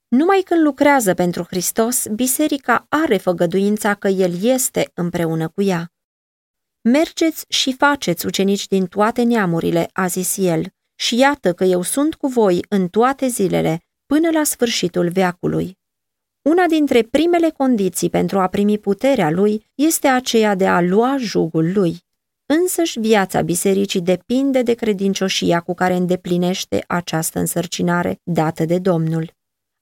Numai 0.09 0.43
când 0.45 0.61
lucrează 0.61 1.15
pentru 1.15 1.43
Hristos, 1.43 2.07
biserica 2.07 2.87
are 2.89 3.17
făgăduința 3.17 3.95
că 3.95 4.09
El 4.09 4.43
este 4.43 4.91
împreună 4.95 5.49
cu 5.49 5.63
ea. 5.63 5.93
Mergeți 6.81 7.45
și 7.49 7.75
faceți 7.75 8.27
ucenici 8.27 8.67
din 8.67 8.87
toate 8.87 9.23
neamurile, 9.23 9.89
a 9.93 10.07
zis 10.07 10.37
El, 10.37 10.67
și 10.95 11.17
iată 11.17 11.53
că 11.53 11.65
eu 11.65 11.83
sunt 11.83 12.15
cu 12.15 12.27
voi 12.27 12.65
în 12.69 12.89
toate 12.89 13.27
zilele, 13.27 13.83
până 14.07 14.31
la 14.31 14.45
sfârșitul 14.45 15.09
veacului. 15.09 15.79
Una 16.43 16.67
dintre 16.67 17.03
primele 17.03 17.51
condiții 17.51 18.11
pentru 18.11 18.39
a 18.39 18.47
primi 18.47 18.79
puterea 18.79 19.31
lui 19.31 19.67
este 19.75 20.09
aceea 20.09 20.55
de 20.55 20.67
a 20.67 20.81
lua 20.81 21.17
jugul 21.19 21.73
lui. 21.73 22.11
Însăși 22.47 22.99
viața 23.01 23.41
bisericii 23.41 24.01
depinde 24.01 24.63
de 24.63 24.75
credincioșia 24.75 25.61
cu 25.61 25.75
care 25.75 25.95
îndeplinește 25.95 26.85
această 26.87 27.39
însărcinare 27.39 28.21
dată 28.23 28.65
de 28.65 28.79
Domnul. 28.79 29.33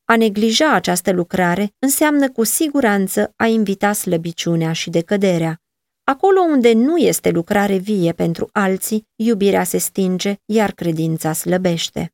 A 0.05 0.16
neglija 0.16 0.73
această 0.75 1.12
lucrare 1.12 1.73
înseamnă 1.79 2.31
cu 2.31 2.44
siguranță 2.44 3.33
a 3.37 3.46
invita 3.46 3.92
slăbiciunea 3.92 4.73
și 4.73 4.90
decăderea. 4.90 5.61
Acolo 6.05 6.40
unde 6.40 6.73
nu 6.73 6.96
este 6.96 7.31
lucrare 7.31 7.77
vie 7.77 8.12
pentru 8.12 8.49
alții, 8.53 9.07
iubirea 9.16 9.64
se 9.64 9.79
stinge, 9.79 10.37
iar 10.44 10.73
credința 10.73 11.33
slăbește. 11.33 12.12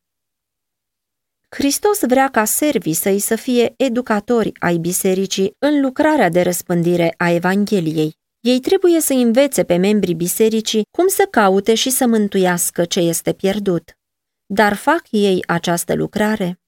Hristos 1.48 2.00
vrea 2.00 2.28
ca 2.28 2.44
servii 2.44 2.92
săi 2.92 3.18
să 3.18 3.36
fie 3.36 3.74
educatori 3.76 4.52
ai 4.58 4.76
bisericii 4.76 5.56
în 5.58 5.80
lucrarea 5.80 6.28
de 6.28 6.42
răspândire 6.42 7.14
a 7.16 7.30
Evangheliei. 7.30 8.18
Ei 8.46 8.60
trebuie 8.60 9.00
să 9.00 9.12
învețe 9.12 9.64
pe 9.64 9.76
membrii 9.76 10.14
bisericii 10.14 10.82
cum 10.90 11.06
să 11.06 11.26
caute 11.30 11.74
și 11.74 11.90
să 11.90 12.06
mântuiască 12.06 12.84
ce 12.84 13.00
este 13.00 13.32
pierdut. 13.32 13.98
Dar 14.46 14.74
fac 14.74 15.02
ei 15.10 15.42
această 15.46 15.94
lucrare? 15.94 16.60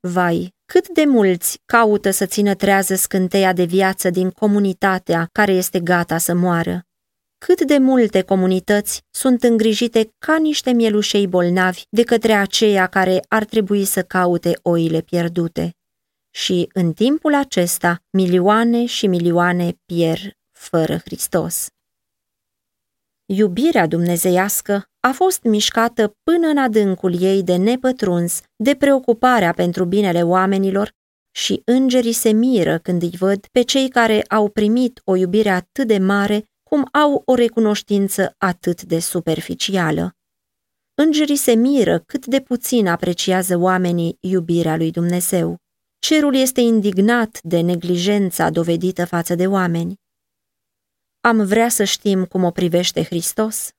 Vai, 0.00 0.54
Cât 0.64 0.88
de 0.88 1.04
mulți 1.04 1.58
caută 1.64 2.10
să 2.10 2.26
țină 2.26 2.54
trează 2.54 2.94
scânteia 2.94 3.52
de 3.52 3.64
viață 3.64 4.10
din 4.10 4.30
comunitatea 4.30 5.28
care 5.32 5.52
este 5.52 5.80
gata 5.80 6.18
să 6.18 6.34
moară? 6.34 6.82
Cât 7.38 7.62
de 7.62 7.78
multe 7.78 8.22
comunități 8.22 9.02
sunt 9.10 9.42
îngrijite 9.42 10.14
ca 10.18 10.36
niște 10.36 10.72
mielușei 10.72 11.26
bolnavi 11.26 11.82
de 11.90 12.02
către 12.02 12.32
aceia 12.32 12.86
care 12.86 13.20
ar 13.28 13.44
trebui 13.44 13.84
să 13.84 14.02
caute 14.02 14.58
oile 14.62 15.00
pierdute? 15.00 15.74
Și 16.30 16.68
în 16.72 16.92
timpul 16.92 17.34
acesta, 17.34 18.02
milioane 18.10 18.86
și 18.86 19.06
milioane 19.06 19.72
pierd 19.84 20.42
fără 20.64 20.96
Hristos. 20.96 21.68
Iubirea 23.26 23.86
dumnezeiască 23.86 24.88
a 25.00 25.12
fost 25.12 25.42
mișcată 25.42 26.16
până 26.22 26.46
în 26.46 26.58
adâncul 26.58 27.22
ei 27.22 27.42
de 27.42 27.56
nepătruns, 27.56 28.40
de 28.56 28.74
preocuparea 28.74 29.52
pentru 29.52 29.84
binele 29.84 30.22
oamenilor 30.22 30.90
și 31.30 31.62
îngerii 31.64 32.12
se 32.12 32.30
miră 32.30 32.78
când 32.78 33.02
îi 33.02 33.14
văd 33.18 33.46
pe 33.52 33.62
cei 33.62 33.88
care 33.88 34.22
au 34.28 34.48
primit 34.48 35.00
o 35.04 35.16
iubire 35.16 35.48
atât 35.48 35.86
de 35.86 35.98
mare 35.98 36.44
cum 36.62 36.88
au 36.92 37.22
o 37.24 37.34
recunoștință 37.34 38.34
atât 38.38 38.82
de 38.82 38.98
superficială. 38.98 40.16
Îngerii 40.94 41.36
se 41.36 41.54
miră 41.54 41.98
cât 41.98 42.26
de 42.26 42.40
puțin 42.40 42.86
apreciază 42.86 43.56
oamenii 43.56 44.16
iubirea 44.20 44.76
lui 44.76 44.90
Dumnezeu. 44.90 45.56
Cerul 45.98 46.34
este 46.34 46.60
indignat 46.60 47.38
de 47.42 47.60
neglijența 47.60 48.50
dovedită 48.50 49.04
față 49.04 49.34
de 49.34 49.46
oameni. 49.46 50.02
Am 51.26 51.44
vrea 51.44 51.68
să 51.68 51.84
știm 51.84 52.24
cum 52.24 52.44
o 52.44 52.50
privește 52.50 53.02
Hristos? 53.04 53.70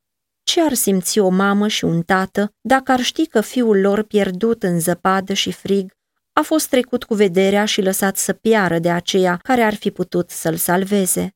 Ce 0.43 0.61
ar 0.61 0.73
simți 0.73 1.19
o 1.19 1.29
mamă 1.29 1.67
și 1.67 1.83
un 1.83 2.01
tată 2.01 2.53
dacă 2.61 2.91
ar 2.91 3.01
ști 3.01 3.27
că 3.27 3.41
fiul 3.41 3.79
lor 3.79 4.03
pierdut 4.03 4.63
în 4.63 4.79
zăpadă 4.79 5.33
și 5.33 5.51
frig 5.51 5.91
a 6.33 6.41
fost 6.41 6.69
trecut 6.69 7.03
cu 7.03 7.13
vederea 7.13 7.65
și 7.65 7.81
lăsat 7.81 8.17
să 8.17 8.33
piară 8.33 8.79
de 8.79 8.91
aceea 8.91 9.39
care 9.43 9.61
ar 9.61 9.73
fi 9.73 9.91
putut 9.91 10.29
să-l 10.29 10.55
salveze? 10.55 11.35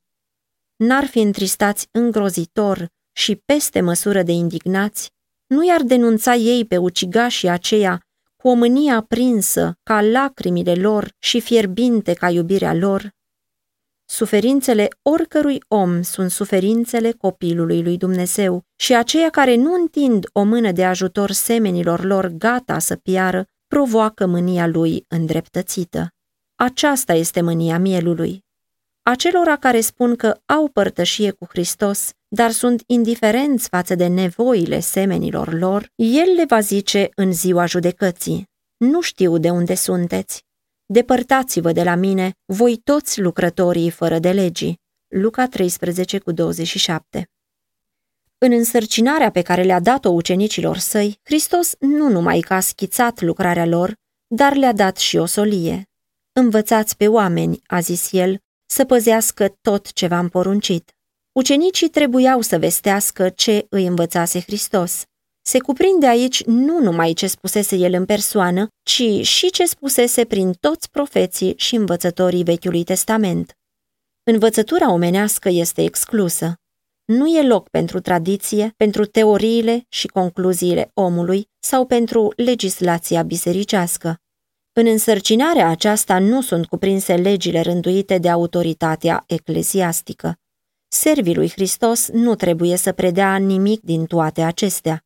N-ar 0.76 1.06
fi 1.06 1.20
întristați 1.20 1.88
îngrozitor 1.92 2.88
și 3.12 3.36
peste 3.36 3.82
măsură 3.82 4.24
de 4.24 4.32
indignați? 4.32 5.12
Nu 5.46 5.68
i-ar 5.68 5.82
denunța 5.82 6.36
ei 6.36 6.66
pe 6.66 6.78
ucigașii 6.78 7.50
aceia 7.50 8.08
cu 8.36 8.48
o 8.48 8.54
mânie 8.54 8.92
aprinsă 8.92 9.78
ca 9.84 10.02
lacrimile 10.02 10.74
lor 10.74 11.16
și 11.20 11.40
fierbinte 11.42 12.14
ca 12.14 12.30
iubirea 12.30 12.74
lor? 12.74 13.18
Suferințele 14.12 14.88
oricărui 15.02 15.60
om 15.68 16.02
sunt 16.02 16.32
suferințele 16.32 17.12
copilului 17.12 17.84
lui 17.84 17.98
Dumnezeu 17.98 18.64
și 18.76 18.96
aceia 18.96 19.30
care 19.30 19.56
nu 19.56 19.74
întind 19.74 20.26
o 20.34 20.44
mână 20.44 20.72
de 20.72 20.86
ajutor 20.86 21.32
semenilor 21.32 22.04
lor 22.04 22.28
gata 22.28 22.80
să 22.80 22.96
piară, 22.96 23.46
provoacă 23.68 24.26
mânia 24.26 24.68
lui 24.68 25.06
îndreptățită. 25.08 26.08
Aceasta 26.56 27.14
este 27.14 27.42
mânia 27.42 27.80
mielului. 27.80 28.44
Acelora 29.02 29.56
care 29.56 29.80
spun 29.80 30.16
că 30.16 30.40
au 30.46 30.68
părtășie 30.68 31.32
cu 31.32 31.46
Hristos, 31.50 32.12
dar 32.28 32.52
sunt 32.52 32.84
indiferenți 32.86 33.68
față 33.68 33.96
de 33.96 34.08
nevoile 34.08 34.80
semenilor 34.80 35.54
lor, 35.54 35.92
el 35.96 36.34
le 36.36 36.46
va 36.48 36.60
zice 36.60 37.10
în 37.16 37.34
ziua 37.34 37.66
judecății, 37.66 38.50
nu 38.78 39.02
știu 39.02 39.38
de 39.38 39.50
unde 39.50 39.76
sunteți, 39.76 40.46
Depărtați-vă 40.92 41.72
de 41.72 41.84
la 41.84 41.96
mine, 41.96 42.34
voi 42.46 42.78
toți 42.78 43.22
lucrătorii 43.22 43.90
fără 43.90 44.20
de 44.20 44.32
legii. 44.32 44.80
Luca 45.08 45.48
13 45.48 46.18
cu 46.18 46.32
27 46.32 47.30
În 48.38 48.52
însărcinarea 48.52 49.32
pe 49.32 49.42
care 49.42 49.64
le-a 49.64 49.80
dat-o 49.80 50.10
ucenicilor 50.10 50.78
săi, 50.78 51.20
Hristos 51.24 51.76
nu 51.80 52.10
numai 52.10 52.40
că 52.40 52.54
a 52.54 52.60
schițat 52.60 53.22
lucrarea 53.22 53.66
lor, 53.66 53.94
dar 54.28 54.56
le-a 54.56 54.74
dat 54.74 54.98
și 54.98 55.18
o 55.18 55.26
solie. 55.26 55.90
Învățați 56.32 56.98
pe 56.98 57.08
oameni, 57.08 57.62
a 57.66 57.80
zis 57.80 58.12
el, 58.12 58.40
să 58.66 58.86
păzească 58.86 59.58
tot 59.62 59.92
ce 59.92 60.08
v-am 60.08 60.30
poruncit. 60.30 60.92
Ucenicii 61.32 61.90
trebuiau 61.90 62.42
să 62.42 62.58
vestească 62.58 63.30
ce 63.30 63.66
îi 63.70 63.86
învățase 63.86 64.42
Hristos. 64.42 65.04
Se 65.42 65.60
cuprinde 65.60 66.08
aici 66.08 66.44
nu 66.44 66.80
numai 66.80 67.14
ce 67.14 67.28
spusese 67.28 67.76
el 67.76 67.94
în 67.94 68.06
persoană, 68.06 68.68
ci 68.84 69.26
și 69.28 69.50
ce 69.50 69.66
spusese 69.66 70.26
prin 70.26 70.54
toți 70.60 70.90
profeții 70.90 71.54
și 71.58 71.76
învățătorii 71.76 72.44
Vechiului 72.44 72.84
Testament. 72.84 73.54
Învățătura 74.24 74.92
omenească 74.92 75.50
este 75.50 75.84
exclusă. 75.84 76.54
Nu 77.06 77.28
e 77.28 77.48
loc 77.48 77.70
pentru 77.70 78.00
tradiție, 78.00 78.74
pentru 78.78 79.06
teoriile 79.06 79.86
și 79.90 80.08
concluziile 80.08 80.92
omului 80.94 81.48
sau 81.60 81.86
pentru 81.86 82.34
legislația 82.36 83.24
bisericească. 83.24 84.18
În 84.74 84.86
însărcinarea 84.86 85.68
aceasta 85.68 86.20
nu 86.20 86.42
sunt 86.42 86.66
cuprinse 86.66 87.16
legile 87.16 87.62
rânduite 87.62 88.18
de 88.18 88.30
autoritatea 88.30 89.24
ecleziastică. 89.28 90.36
Servii 90.88 91.36
lui 91.36 91.50
Hristos 91.50 92.10
nu 92.10 92.36
trebuie 92.36 92.76
să 92.76 92.92
predea 92.92 93.36
nimic 93.36 93.82
din 93.82 94.06
toate 94.06 94.42
acestea 94.42 95.04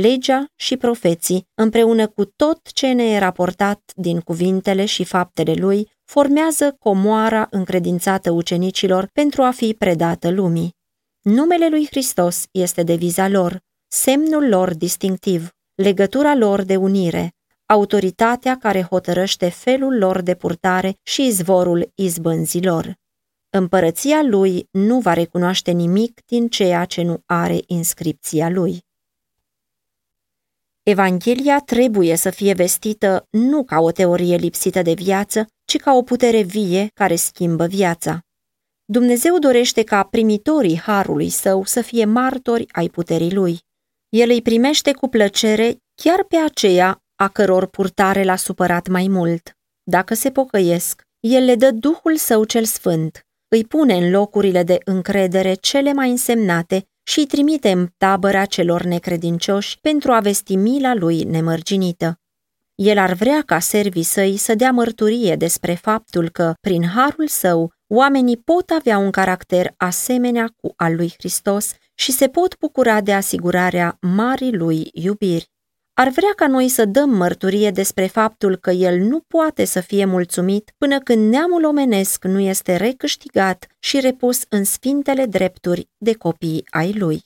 legea 0.00 0.46
și 0.56 0.76
profeții, 0.76 1.48
împreună 1.54 2.08
cu 2.08 2.24
tot 2.24 2.72
ce 2.72 2.92
ne 2.92 3.04
e 3.04 3.18
raportat 3.18 3.92
din 3.94 4.20
cuvintele 4.20 4.84
și 4.84 5.04
faptele 5.04 5.54
lui, 5.54 5.90
formează 6.04 6.76
comoara 6.78 7.46
încredințată 7.50 8.30
ucenicilor 8.30 9.08
pentru 9.12 9.42
a 9.42 9.50
fi 9.50 9.74
predată 9.78 10.30
lumii. 10.30 10.74
Numele 11.22 11.68
lui 11.68 11.86
Hristos 11.86 12.44
este 12.50 12.82
deviza 12.82 13.28
lor, 13.28 13.60
semnul 13.88 14.48
lor 14.48 14.74
distinctiv, 14.74 15.50
legătura 15.74 16.34
lor 16.34 16.62
de 16.62 16.76
unire, 16.76 17.34
autoritatea 17.66 18.58
care 18.58 18.82
hotărăște 18.82 19.48
felul 19.48 19.98
lor 19.98 20.20
de 20.20 20.34
purtare 20.34 20.96
și 21.02 21.26
izvorul 21.26 21.92
izbânzilor. 21.94 22.94
Împărăția 23.50 24.22
lui 24.22 24.68
nu 24.70 24.98
va 24.98 25.12
recunoaște 25.12 25.70
nimic 25.70 26.20
din 26.26 26.48
ceea 26.48 26.84
ce 26.84 27.02
nu 27.02 27.22
are 27.26 27.60
inscripția 27.66 28.48
lui. 28.48 28.82
Evanghelia 30.84 31.60
trebuie 31.60 32.16
să 32.16 32.30
fie 32.30 32.52
vestită 32.52 33.26
nu 33.30 33.64
ca 33.64 33.80
o 33.80 33.90
teorie 33.90 34.36
lipsită 34.36 34.82
de 34.82 34.92
viață, 34.92 35.46
ci 35.64 35.76
ca 35.76 35.92
o 35.92 36.02
putere 36.02 36.42
vie 36.42 36.88
care 36.94 37.14
schimbă 37.16 37.66
viața. 37.66 38.18
Dumnezeu 38.84 39.38
dorește 39.38 39.82
ca 39.82 40.02
primitorii 40.02 40.78
harului 40.78 41.28
său 41.28 41.64
să 41.64 41.80
fie 41.80 42.04
martori 42.04 42.66
ai 42.72 42.88
puterii 42.88 43.34
lui. 43.34 43.58
El 44.08 44.30
îi 44.30 44.42
primește 44.42 44.92
cu 44.92 45.08
plăcere 45.08 45.76
chiar 45.94 46.24
pe 46.24 46.36
aceea 46.36 47.02
a 47.14 47.28
căror 47.28 47.66
purtare 47.66 48.22
l-a 48.22 48.36
supărat 48.36 48.88
mai 48.88 49.08
mult. 49.08 49.56
Dacă 49.82 50.14
se 50.14 50.30
pocăiesc, 50.30 51.02
el 51.20 51.44
le 51.44 51.54
dă 51.54 51.70
Duhul 51.70 52.16
său 52.16 52.44
cel 52.44 52.64
sfânt, 52.64 53.20
îi 53.48 53.64
pune 53.64 53.94
în 53.94 54.10
locurile 54.10 54.62
de 54.62 54.78
încredere 54.84 55.54
cele 55.54 55.92
mai 55.92 56.10
însemnate 56.10 56.86
și 57.04 57.18
îi 57.18 57.26
trimite 57.26 57.70
în 57.70 57.88
tabăra 57.96 58.44
celor 58.44 58.82
necredincioși 58.82 59.78
pentru 59.80 60.12
a 60.12 60.20
vesti 60.20 60.56
mila 60.56 60.94
lui 60.94 61.22
nemărginită. 61.22 62.18
El 62.74 62.98
ar 62.98 63.12
vrea 63.12 63.42
ca 63.46 63.58
servii 63.58 64.02
săi 64.02 64.36
să 64.36 64.54
dea 64.54 64.70
mărturie 64.70 65.36
despre 65.36 65.74
faptul 65.74 66.28
că, 66.28 66.54
prin 66.60 66.84
harul 66.86 67.26
său, 67.26 67.72
oamenii 67.86 68.36
pot 68.36 68.70
avea 68.70 68.98
un 68.98 69.10
caracter 69.10 69.74
asemenea 69.76 70.52
cu 70.56 70.72
al 70.76 70.94
lui 70.94 71.14
Hristos 71.18 71.72
și 71.94 72.12
se 72.12 72.28
pot 72.28 72.58
bucura 72.58 73.00
de 73.00 73.12
asigurarea 73.12 73.96
marii 74.00 74.56
lui 74.56 74.88
iubiri. 74.92 75.53
Ar 75.96 76.08
vrea 76.08 76.32
ca 76.36 76.46
noi 76.46 76.68
să 76.68 76.84
dăm 76.84 77.10
mărturie 77.10 77.70
despre 77.70 78.06
faptul 78.06 78.56
că 78.56 78.70
el 78.70 78.98
nu 78.98 79.20
poate 79.20 79.64
să 79.64 79.80
fie 79.80 80.04
mulțumit 80.04 80.74
până 80.78 80.98
când 80.98 81.30
neamul 81.30 81.64
omenesc 81.64 82.24
nu 82.24 82.40
este 82.40 82.76
recâștigat 82.76 83.66
și 83.78 84.00
repus 84.00 84.42
în 84.48 84.64
sfintele 84.64 85.26
drepturi 85.26 85.88
de 85.96 86.12
copii 86.12 86.66
ai 86.70 86.92
lui. 86.92 87.24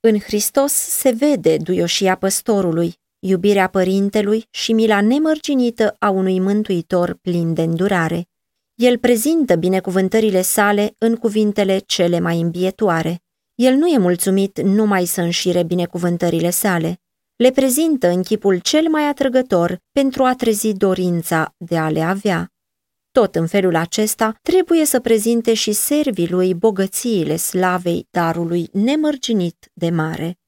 În 0.00 0.18
Hristos 0.18 0.72
se 0.72 1.10
vede 1.10 1.56
duioșia 1.56 2.16
păstorului, 2.16 2.94
iubirea 3.18 3.68
părintelui 3.68 4.46
și 4.50 4.72
mila 4.72 5.00
nemărginită 5.00 5.96
a 5.98 6.10
unui 6.10 6.40
mântuitor 6.40 7.14
plin 7.14 7.54
de 7.54 7.62
îndurare. 7.62 8.28
El 8.74 8.98
prezintă 8.98 9.54
binecuvântările 9.56 10.42
sale 10.42 10.94
în 10.98 11.16
cuvintele 11.16 11.78
cele 11.78 12.18
mai 12.18 12.40
îmbietoare. 12.40 13.22
El 13.60 13.74
nu 13.74 13.86
e 13.86 13.98
mulțumit 13.98 14.60
numai 14.60 15.04
să 15.04 15.20
înșire 15.20 15.62
binecuvântările 15.62 16.50
sale, 16.50 17.00
le 17.36 17.50
prezintă 17.50 18.08
în 18.08 18.22
chipul 18.22 18.58
cel 18.58 18.88
mai 18.88 19.08
atrăgător 19.08 19.78
pentru 19.92 20.24
a 20.24 20.34
trezi 20.34 20.72
dorința 20.72 21.54
de 21.56 21.78
a 21.78 21.90
le 21.90 22.00
avea. 22.00 22.52
Tot 23.10 23.34
în 23.34 23.46
felul 23.46 23.74
acesta 23.74 24.38
trebuie 24.42 24.84
să 24.84 25.00
prezinte 25.00 25.54
și 25.54 25.72
servii 25.72 26.28
lui 26.28 26.54
bogățiile 26.54 27.36
slavei 27.36 28.06
darului 28.10 28.68
nemărginit 28.72 29.70
de 29.72 29.90
mare. 29.90 30.38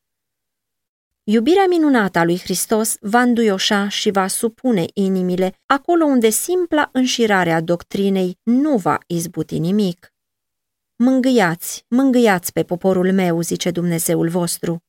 Iubirea 1.25 1.66
minunată 1.68 2.18
a 2.18 2.25
lui 2.25 2.38
Hristos 2.38 2.96
va 3.01 3.20
înduioșa 3.20 3.88
și 3.88 4.11
va 4.11 4.27
supune 4.27 4.85
inimile 4.94 5.55
acolo 5.66 6.05
unde 6.05 6.31
simpla 6.31 6.88
înșirare 6.92 7.53
a 7.53 7.61
doctrinei 7.61 8.38
nu 8.42 8.77
va 8.77 8.98
izbuti 9.07 9.59
nimic. 9.59 10.12
Mângâiați, 11.05 11.85
mângâiați 11.88 12.53
pe 12.53 12.62
poporul 12.62 13.12
meu, 13.12 13.41
zice 13.41 13.71
Dumnezeul 13.71 14.29
vostru. 14.29 14.83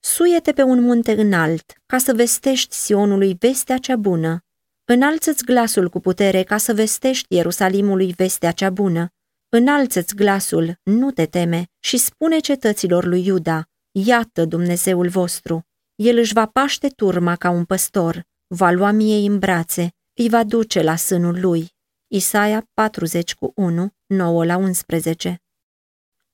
Suiete 0.00 0.52
pe 0.52 0.62
un 0.62 0.80
munte 0.80 1.20
înalt, 1.20 1.72
ca 1.86 1.98
să 1.98 2.12
vestești 2.14 2.74
Sionului 2.74 3.36
vestea 3.38 3.78
cea 3.78 3.96
bună. 3.96 4.44
Înalță-ți 4.84 5.44
glasul 5.44 5.88
cu 5.88 6.00
putere 6.00 6.42
ca 6.42 6.56
să 6.56 6.74
vestești 6.74 7.34
Ierusalimului 7.34 8.12
vestea 8.12 8.50
cea 8.50 8.70
bună. 8.70 9.08
Înalță-ți 9.48 10.14
glasul, 10.14 10.78
nu 10.82 11.10
te 11.10 11.26
teme, 11.26 11.68
și 11.78 11.96
spune 11.96 12.38
cetăților 12.38 13.04
lui 13.04 13.26
Iuda, 13.26 13.68
Iată 13.90 14.44
Dumnezeul 14.44 15.08
vostru. 15.08 15.66
El 15.94 16.18
își 16.18 16.32
va 16.32 16.46
paște 16.46 16.88
turma 16.88 17.36
ca 17.36 17.50
un 17.50 17.64
păstor, 17.64 18.24
va 18.46 18.70
lua 18.70 18.90
miei 18.90 19.26
în 19.26 19.38
brațe, 19.38 19.94
îi 20.14 20.28
va 20.28 20.44
duce 20.44 20.82
la 20.82 20.96
sânul 20.96 21.40
lui. 21.40 21.74
Isaia 22.06 22.68
40 22.74 23.34
cu 23.34 23.52
1, 23.54 23.92
9 24.06 24.44
la 24.44 24.56
11 24.56 25.40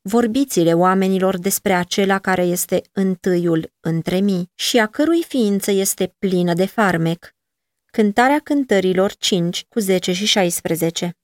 Vorbiți-le 0.04 0.74
oamenilor 0.74 1.38
despre 1.38 1.72
acela 1.72 2.18
care 2.18 2.42
este 2.42 2.82
întâiul 2.92 3.72
între 3.80 4.20
mii 4.20 4.50
și 4.54 4.78
a 4.78 4.86
cărui 4.86 5.22
ființă 5.28 5.70
este 5.70 6.14
plină 6.18 6.54
de 6.54 6.66
farmec. 6.66 7.34
Cântarea 7.86 8.38
cântărilor 8.38 9.16
5 9.16 9.64
cu 9.68 9.78
10 9.78 10.12
și 10.12 10.26
16 10.26 11.16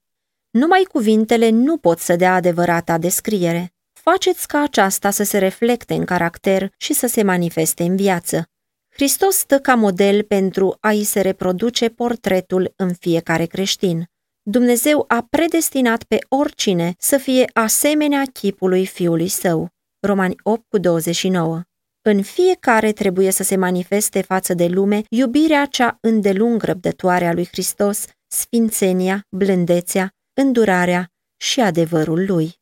Numai 0.49 0.87
cuvintele 0.91 1.49
nu 1.49 1.77
pot 1.77 1.99
să 1.99 2.15
dea 2.15 2.33
adevărata 2.33 2.97
descriere. 2.97 3.73
Faceți 3.93 4.47
ca 4.47 4.61
aceasta 4.61 5.09
să 5.09 5.23
se 5.23 5.37
reflecte 5.37 5.93
în 5.93 6.05
caracter 6.05 6.73
și 6.77 6.93
să 6.93 7.07
se 7.07 7.23
manifeste 7.23 7.83
în 7.83 7.95
viață. 7.95 8.49
Hristos 8.89 9.35
stă 9.35 9.59
ca 9.59 9.75
model 9.75 10.23
pentru 10.23 10.77
a-i 10.79 11.03
se 11.03 11.21
reproduce 11.21 11.89
portretul 11.89 12.73
în 12.75 12.93
fiecare 12.93 13.45
creștin. 13.45 14.09
Dumnezeu 14.43 15.05
a 15.07 15.27
predestinat 15.29 16.03
pe 16.03 16.17
oricine 16.29 16.93
să 16.97 17.17
fie 17.17 17.49
asemenea 17.53 18.23
chipului 18.33 18.85
Fiului 18.85 19.27
Său. 19.27 19.69
Romani 19.99 20.35
8 20.43 20.63
cu 20.67 20.77
29 20.77 21.61
În 22.01 22.21
fiecare 22.21 22.91
trebuie 22.91 23.31
să 23.31 23.43
se 23.43 23.55
manifeste 23.55 24.21
față 24.21 24.53
de 24.53 24.67
lume 24.67 25.01
iubirea 25.09 25.65
cea 25.65 25.97
îndelung 26.01 26.61
răbdătoare 26.61 27.27
a 27.27 27.33
lui 27.33 27.47
Hristos, 27.51 28.05
sfințenia, 28.27 29.25
blândețea, 29.29 30.13
îndurarea 30.33 31.11
și 31.37 31.59
adevărul 31.61 32.25
lui. 32.27 32.57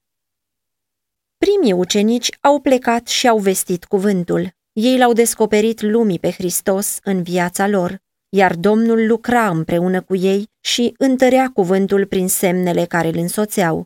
Primii 1.38 1.74
ucenici 1.74 2.38
au 2.42 2.60
plecat 2.60 3.08
și 3.08 3.28
au 3.28 3.38
vestit 3.38 3.86
cuvântul. 3.86 4.56
Ei 4.74 4.98
l-au 4.98 5.14
descoperit 5.14 5.82
lumii 5.82 6.20
pe 6.20 6.32
Hristos 6.32 7.00
în 7.04 7.24
viața 7.24 7.68
lor, 7.68 8.02
iar 8.30 8.56
Domnul 8.56 9.08
lucra 9.08 9.50
împreună 9.50 10.02
cu 10.02 10.16
ei 10.16 10.50
și 10.60 10.94
întărea 10.98 11.52
cuvântul 11.54 12.06
prin 12.06 12.28
semnele 12.28 12.86
care 12.86 13.08
îl 13.08 13.18
însoțeau. 13.18 13.86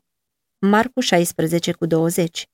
Marcu 0.60 1.00
16 1.00 1.72
cu 1.72 1.86
20 1.86 2.46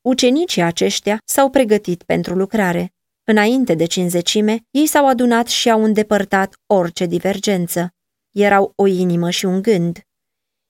Ucenicii 0.00 0.62
aceștia 0.62 1.18
s-au 1.24 1.50
pregătit 1.50 2.02
pentru 2.02 2.34
lucrare. 2.34 2.92
Înainte 3.24 3.74
de 3.74 3.84
cinzecime, 3.84 4.58
ei 4.70 4.86
s-au 4.86 5.08
adunat 5.08 5.46
și 5.46 5.70
au 5.70 5.84
îndepărtat 5.84 6.54
orice 6.66 7.06
divergență. 7.06 7.90
Erau 8.30 8.72
o 8.76 8.86
inimă 8.86 9.30
și 9.30 9.44
un 9.44 9.62
gând. 9.62 10.00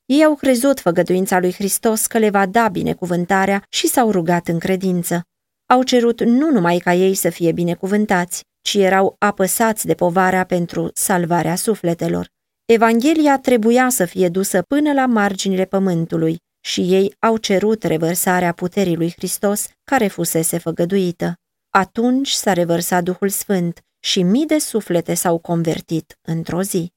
Ei 0.05 0.25
au 0.25 0.35
crezut 0.35 0.81
făgăduința 0.81 1.39
lui 1.39 1.53
Hristos 1.53 2.07
că 2.07 2.19
le 2.19 2.31
va 2.31 2.47
da 2.47 2.69
binecuvântarea 2.69 3.65
și 3.69 3.87
s-au 3.87 4.11
rugat 4.11 4.49
în 4.49 4.59
credință. 4.59 5.23
Au 5.67 5.83
cerut 5.83 6.25
nu 6.25 6.51
numai 6.51 6.79
ca 6.79 6.95
ei 6.95 7.15
să 7.15 7.31
fie 7.31 7.53
binecuvântați, 7.53 8.45
ci 8.67 8.75
erau 8.75 9.17
apăsați 9.19 9.87
de 9.87 9.95
povarea 9.95 10.45
pentru 10.45 10.91
salvarea 10.95 11.55
sufletelor. 11.55 12.29
Evanghelia 12.65 13.39
trebuia 13.39 13.89
să 13.89 14.05
fie 14.05 14.29
dusă 14.29 14.63
până 14.63 14.93
la 14.93 15.07
marginile 15.07 15.65
pământului 15.65 16.39
și 16.61 16.81
ei 16.81 17.15
au 17.19 17.37
cerut 17.37 17.83
revărsarea 17.83 18.53
puterii 18.53 18.97
lui 18.97 19.13
Hristos 19.17 19.67
care 19.85 20.07
fusese 20.07 20.59
făgăduită. 20.59 21.35
Atunci 21.71 22.31
s-a 22.31 22.53
revărsat 22.53 23.03
Duhul 23.03 23.29
Sfânt 23.29 23.81
și 24.01 24.23
mii 24.23 24.47
de 24.47 24.59
suflete 24.59 25.15
s-au 25.15 25.39
convertit 25.39 26.19
într-o 26.21 26.63
zi. 26.63 26.93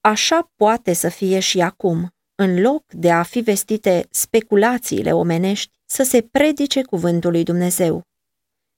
Așa 0.00 0.52
poate 0.56 0.92
să 0.92 1.08
fie 1.08 1.38
și 1.38 1.60
acum. 1.60 2.10
În 2.34 2.60
loc 2.60 2.92
de 2.92 3.10
a 3.10 3.22
fi 3.22 3.40
vestite 3.40 4.06
speculațiile 4.10 5.12
omenești, 5.12 5.72
să 5.84 6.02
se 6.02 6.22
predice 6.22 6.82
cuvântul 6.82 7.30
lui 7.30 7.42
Dumnezeu. 7.42 8.02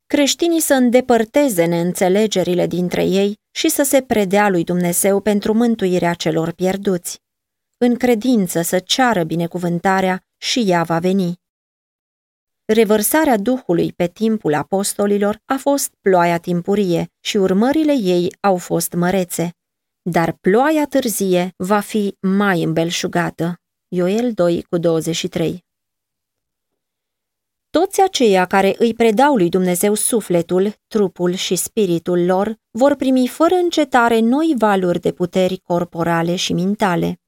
Creștinii 0.09 0.61
să 0.61 0.75
îndepărteze 0.75 1.64
neînțelegerile 1.64 2.66
dintre 2.66 3.05
ei 3.05 3.38
și 3.51 3.68
să 3.68 3.83
se 3.83 4.03
predea 4.03 4.49
lui 4.49 4.64
Dumnezeu 4.64 5.21
pentru 5.21 5.53
mântuirea 5.55 6.14
celor 6.14 6.53
pierduți. 6.53 7.21
În 7.79 7.94
credință 7.97 8.62
să 8.62 8.79
ceară 8.79 9.25
binecuvântarea 9.25 10.25
și 10.37 10.64
ea 10.66 10.83
va 10.83 10.99
veni. 10.99 11.40
Revărsarea 12.64 13.37
Duhului 13.37 13.92
pe 13.92 14.07
timpul 14.07 14.55
apostolilor 14.55 15.42
a 15.44 15.57
fost 15.57 15.94
ploaia 16.01 16.38
timpurie 16.38 17.11
și 17.21 17.37
urmările 17.37 17.92
ei 17.92 18.37
au 18.40 18.57
fost 18.57 18.92
mărețe 18.92 19.53
dar 20.11 20.33
ploaia 20.33 20.87
târzie 20.87 21.55
va 21.57 21.81
fi 21.81 22.16
mai 22.21 22.62
îmbelșugată. 22.62 23.61
Ioel 23.88 24.33
2 24.33 24.62
cu 24.62 24.77
23 24.79 25.64
Toți 27.70 28.02
aceia 28.02 28.44
care 28.44 28.74
îi 28.78 28.94
predau 28.94 29.37
lui 29.37 29.48
Dumnezeu 29.48 29.94
sufletul, 29.94 30.74
trupul 30.87 31.33
și 31.33 31.57
spiritul 31.57 32.24
lor 32.24 32.59
vor 32.70 32.94
primi 32.94 33.28
fără 33.28 33.54
încetare 33.54 34.18
noi 34.18 34.54
valuri 34.59 35.00
de 35.00 35.12
puteri 35.12 35.59
corporale 35.59 36.37
și 36.37 36.52
mentale. 36.52 37.20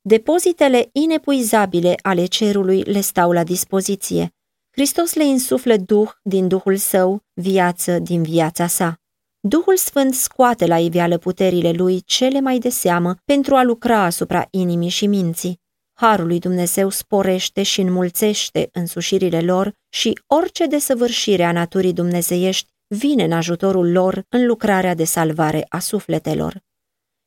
Depozitele 0.00 0.88
inepuizabile 0.92 1.94
ale 2.02 2.26
cerului 2.26 2.82
le 2.82 3.00
stau 3.00 3.32
la 3.32 3.44
dispoziție. 3.44 4.34
Hristos 4.70 5.14
le 5.14 5.24
insuflă 5.24 5.76
duh 5.76 6.10
din 6.22 6.48
Duhul 6.48 6.76
său, 6.76 7.22
viață 7.32 7.98
din 7.98 8.22
viața 8.22 8.66
sa. 8.66 9.00
Duhul 9.40 9.76
Sfânt 9.76 10.14
scoate 10.14 10.66
la 10.66 10.78
iveală 10.78 11.18
puterile 11.18 11.70
lui 11.70 12.00
cele 12.00 12.40
mai 12.40 12.58
de 12.58 12.68
seamă 12.68 13.16
pentru 13.24 13.54
a 13.54 13.62
lucra 13.62 14.02
asupra 14.02 14.46
inimii 14.50 14.88
și 14.88 15.06
minții. 15.06 15.60
Harul 15.98 16.26
lui 16.26 16.38
Dumnezeu 16.38 16.88
sporește 16.88 17.62
și 17.62 17.80
înmulțește 17.80 18.68
însușirile 18.72 19.40
lor 19.40 19.72
și 19.88 20.20
orice 20.26 20.66
desăvârșire 20.66 21.44
a 21.44 21.52
naturii 21.52 21.92
dumnezeiești 21.92 22.68
vine 22.86 23.24
în 23.24 23.32
ajutorul 23.32 23.92
lor 23.92 24.24
în 24.28 24.46
lucrarea 24.46 24.94
de 24.94 25.04
salvare 25.04 25.66
a 25.68 25.78
sufletelor. 25.78 26.62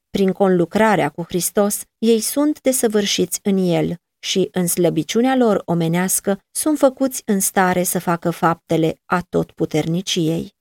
Prin 0.09 0.31
conlucrarea 0.31 1.09
cu 1.09 1.23
Hristos, 1.23 1.83
ei 1.97 2.19
sunt 2.19 2.61
desăvârșiți 2.61 3.39
în 3.43 3.57
El 3.57 3.95
și, 4.19 4.49
în 4.51 4.67
slăbiciunea 4.67 5.35
lor 5.35 5.61
omenească, 5.65 6.39
sunt 6.51 6.77
făcuți 6.77 7.21
în 7.25 7.39
stare 7.39 7.83
să 7.83 7.99
facă 7.99 8.29
faptele 8.29 9.01
a 9.05 9.21
tot 9.29 9.51
puterniciei. 9.51 10.55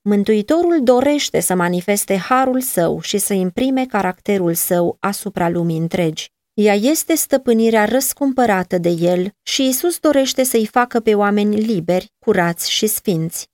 Mântuitorul 0.00 0.80
dorește 0.82 1.40
să 1.40 1.54
manifeste 1.54 2.16
harul 2.16 2.60
său 2.60 3.00
și 3.00 3.18
să 3.18 3.32
imprime 3.32 3.86
caracterul 3.86 4.54
său 4.54 4.96
asupra 5.00 5.48
lumii 5.48 5.78
întregi. 5.78 6.30
Ea 6.62 6.74
este 6.74 7.14
stăpânirea 7.14 7.84
răscumpărată 7.84 8.78
de 8.78 8.88
el 8.88 9.30
și 9.42 9.68
Isus 9.68 9.98
dorește 9.98 10.42
să-i 10.42 10.66
facă 10.66 11.00
pe 11.00 11.14
oameni 11.14 11.56
liberi, 11.56 12.12
curați 12.18 12.70
și 12.70 12.86
sfinți. 12.86 13.48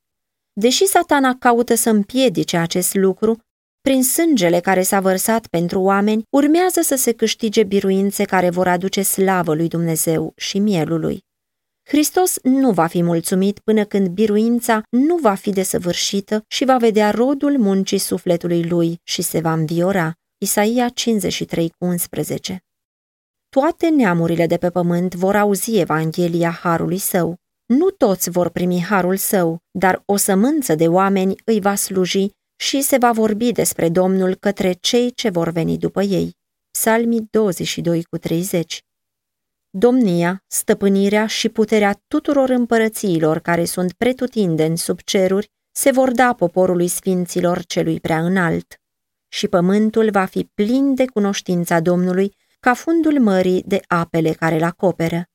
Deși 0.52 0.86
satana 0.86 1.36
caută 1.38 1.74
să 1.74 1.90
împiedice 1.90 2.56
acest 2.56 2.94
lucru, 2.94 3.38
prin 3.80 4.02
sângele 4.04 4.60
care 4.60 4.82
s-a 4.82 5.00
vărsat 5.00 5.46
pentru 5.46 5.80
oameni, 5.80 6.22
urmează 6.30 6.80
să 6.80 6.96
se 6.96 7.12
câștige 7.12 7.62
biruințe 7.62 8.24
care 8.24 8.50
vor 8.50 8.68
aduce 8.68 9.02
slavă 9.02 9.54
lui 9.54 9.68
Dumnezeu 9.68 10.32
și 10.36 10.58
mielului. 10.58 11.20
Hristos 11.88 12.38
nu 12.42 12.72
va 12.72 12.86
fi 12.86 13.02
mulțumit 13.02 13.58
până 13.58 13.84
când 13.84 14.08
biruința 14.08 14.82
nu 14.90 15.16
va 15.16 15.34
fi 15.34 15.50
desăvârșită 15.50 16.44
și 16.48 16.64
va 16.64 16.76
vedea 16.76 17.10
rodul 17.10 17.58
muncii 17.58 17.98
sufletului 17.98 18.64
lui 18.68 19.00
și 19.02 19.22
se 19.22 19.40
va 19.40 19.52
înviora. 19.52 20.12
Isaia 20.38 20.92
53,11 20.92 22.65
Toate 23.60 23.88
neamurile 23.88 24.46
de 24.46 24.56
pe 24.56 24.70
pământ 24.70 25.14
vor 25.14 25.36
auzi 25.36 25.78
Evanghelia 25.78 26.50
Harului 26.50 26.98
Său. 26.98 27.36
Nu 27.66 27.90
toți 27.90 28.30
vor 28.30 28.48
primi 28.48 28.82
Harul 28.82 29.16
Său, 29.16 29.58
dar 29.70 30.02
o 30.04 30.16
sămânță 30.16 30.74
de 30.74 30.88
oameni 30.88 31.34
îi 31.44 31.60
va 31.60 31.74
sluji 31.74 32.30
și 32.56 32.80
se 32.80 32.96
va 32.96 33.12
vorbi 33.12 33.52
despre 33.52 33.88
Domnul 33.88 34.34
către 34.34 34.72
cei 34.72 35.12
ce 35.12 35.28
vor 35.28 35.50
veni 35.50 35.78
după 35.78 36.02
ei. 36.02 36.36
Psalmii 36.70 37.26
22 37.30 38.04
cu 38.04 38.18
30 38.18 38.80
domnia, 39.70 40.44
stăpânirea 40.46 41.26
și 41.26 41.48
puterea 41.48 42.02
tuturor 42.08 42.48
împărățiilor 42.48 43.38
care 43.38 43.64
sunt 43.64 43.92
pretutindeni 43.92 44.78
sub 44.78 45.00
ceruri 45.00 45.50
se 45.72 45.90
vor 45.90 46.12
da 46.12 46.34
poporului 46.34 46.88
sfinților 46.88 47.64
celui 47.64 48.00
prea 48.00 48.18
înalt. 48.24 48.80
Și 49.28 49.48
pământul 49.48 50.10
va 50.10 50.24
fi 50.24 50.44
plin 50.54 50.94
de 50.94 51.04
cunoștința 51.04 51.80
Domnului 51.80 52.34
ca 52.60 52.74
fundul 52.74 53.20
mării 53.20 53.62
de 53.66 53.80
apele 53.86 54.32
care 54.32 54.54
îl 54.54 54.62
acoperă. 54.62 55.28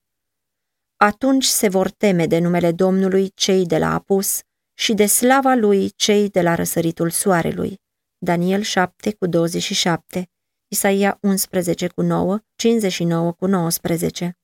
Atunci 0.97 1.45
se 1.45 1.67
vor 1.67 1.89
teme 1.89 2.25
de 2.25 2.39
numele 2.39 2.71
Domnului 2.71 3.31
cei 3.35 3.65
de 3.65 3.77
la 3.77 3.93
apus 3.93 4.39
și 4.73 4.93
de 4.93 5.05
slava 5.05 5.53
lui 5.53 5.89
cei 5.95 6.29
de 6.29 6.41
la 6.41 6.55
răsăritul 6.55 7.09
soarelui. 7.09 7.79
Daniel 8.17 8.61
7 8.61 9.13
cu 9.13 9.27
27 9.27 10.29
Isaia 10.67 11.17
11 11.21 11.87
cu 11.87 12.01
9, 12.01 12.39
59 12.55 13.31
cu 13.31 13.45
19. 13.45 14.37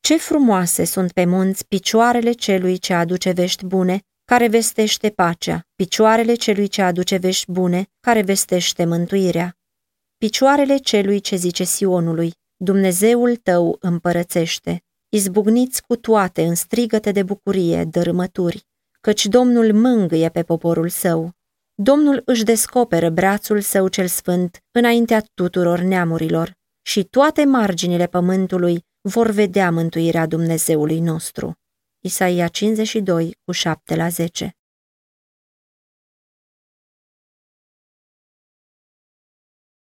Ce 0.00 0.16
frumoase 0.16 0.84
sunt 0.84 1.12
pe 1.12 1.24
munți 1.24 1.66
picioarele 1.66 2.32
celui 2.32 2.78
ce 2.78 2.94
aduce 2.94 3.30
vești 3.30 3.64
bune, 3.66 4.00
care 4.24 4.48
vestește 4.48 5.10
pacea, 5.10 5.66
picioarele 5.74 6.34
celui 6.34 6.68
ce 6.68 6.82
aduce 6.82 7.16
vești 7.16 7.50
bune, 7.50 7.86
care 8.00 8.22
vestește 8.22 8.84
mântuirea. 8.84 9.56
Picioarele 10.24 10.76
celui 10.76 11.20
ce 11.20 11.36
zice 11.36 11.64
Sionului, 11.64 12.32
Dumnezeul 12.56 13.36
tău 13.36 13.76
împărățește. 13.80 14.82
Izbucniți 15.08 15.82
cu 15.82 15.96
toate 15.96 16.44
în 16.44 16.54
strigăte 16.54 17.12
de 17.12 17.22
bucurie, 17.22 17.84
dărâmături, 17.84 18.66
căci 19.00 19.26
Domnul 19.26 19.72
mângâie 19.72 20.28
pe 20.28 20.42
poporul 20.42 20.88
său. 20.88 21.32
Domnul 21.74 22.22
își 22.24 22.44
descoperă 22.44 23.10
brațul 23.10 23.60
său 23.60 23.88
cel 23.88 24.06
sfânt 24.06 24.62
înaintea 24.70 25.24
tuturor 25.34 25.78
neamurilor 25.78 26.56
și 26.82 27.04
toate 27.04 27.44
marginile 27.44 28.06
pământului 28.06 28.84
vor 29.00 29.30
vedea 29.30 29.70
mântuirea 29.70 30.26
Dumnezeului 30.26 31.00
nostru. 31.00 31.58
Isaia 32.00 32.48
52, 32.48 33.36
cu 33.44 33.52
7 33.52 33.96
la 33.96 34.08
10 34.08 34.56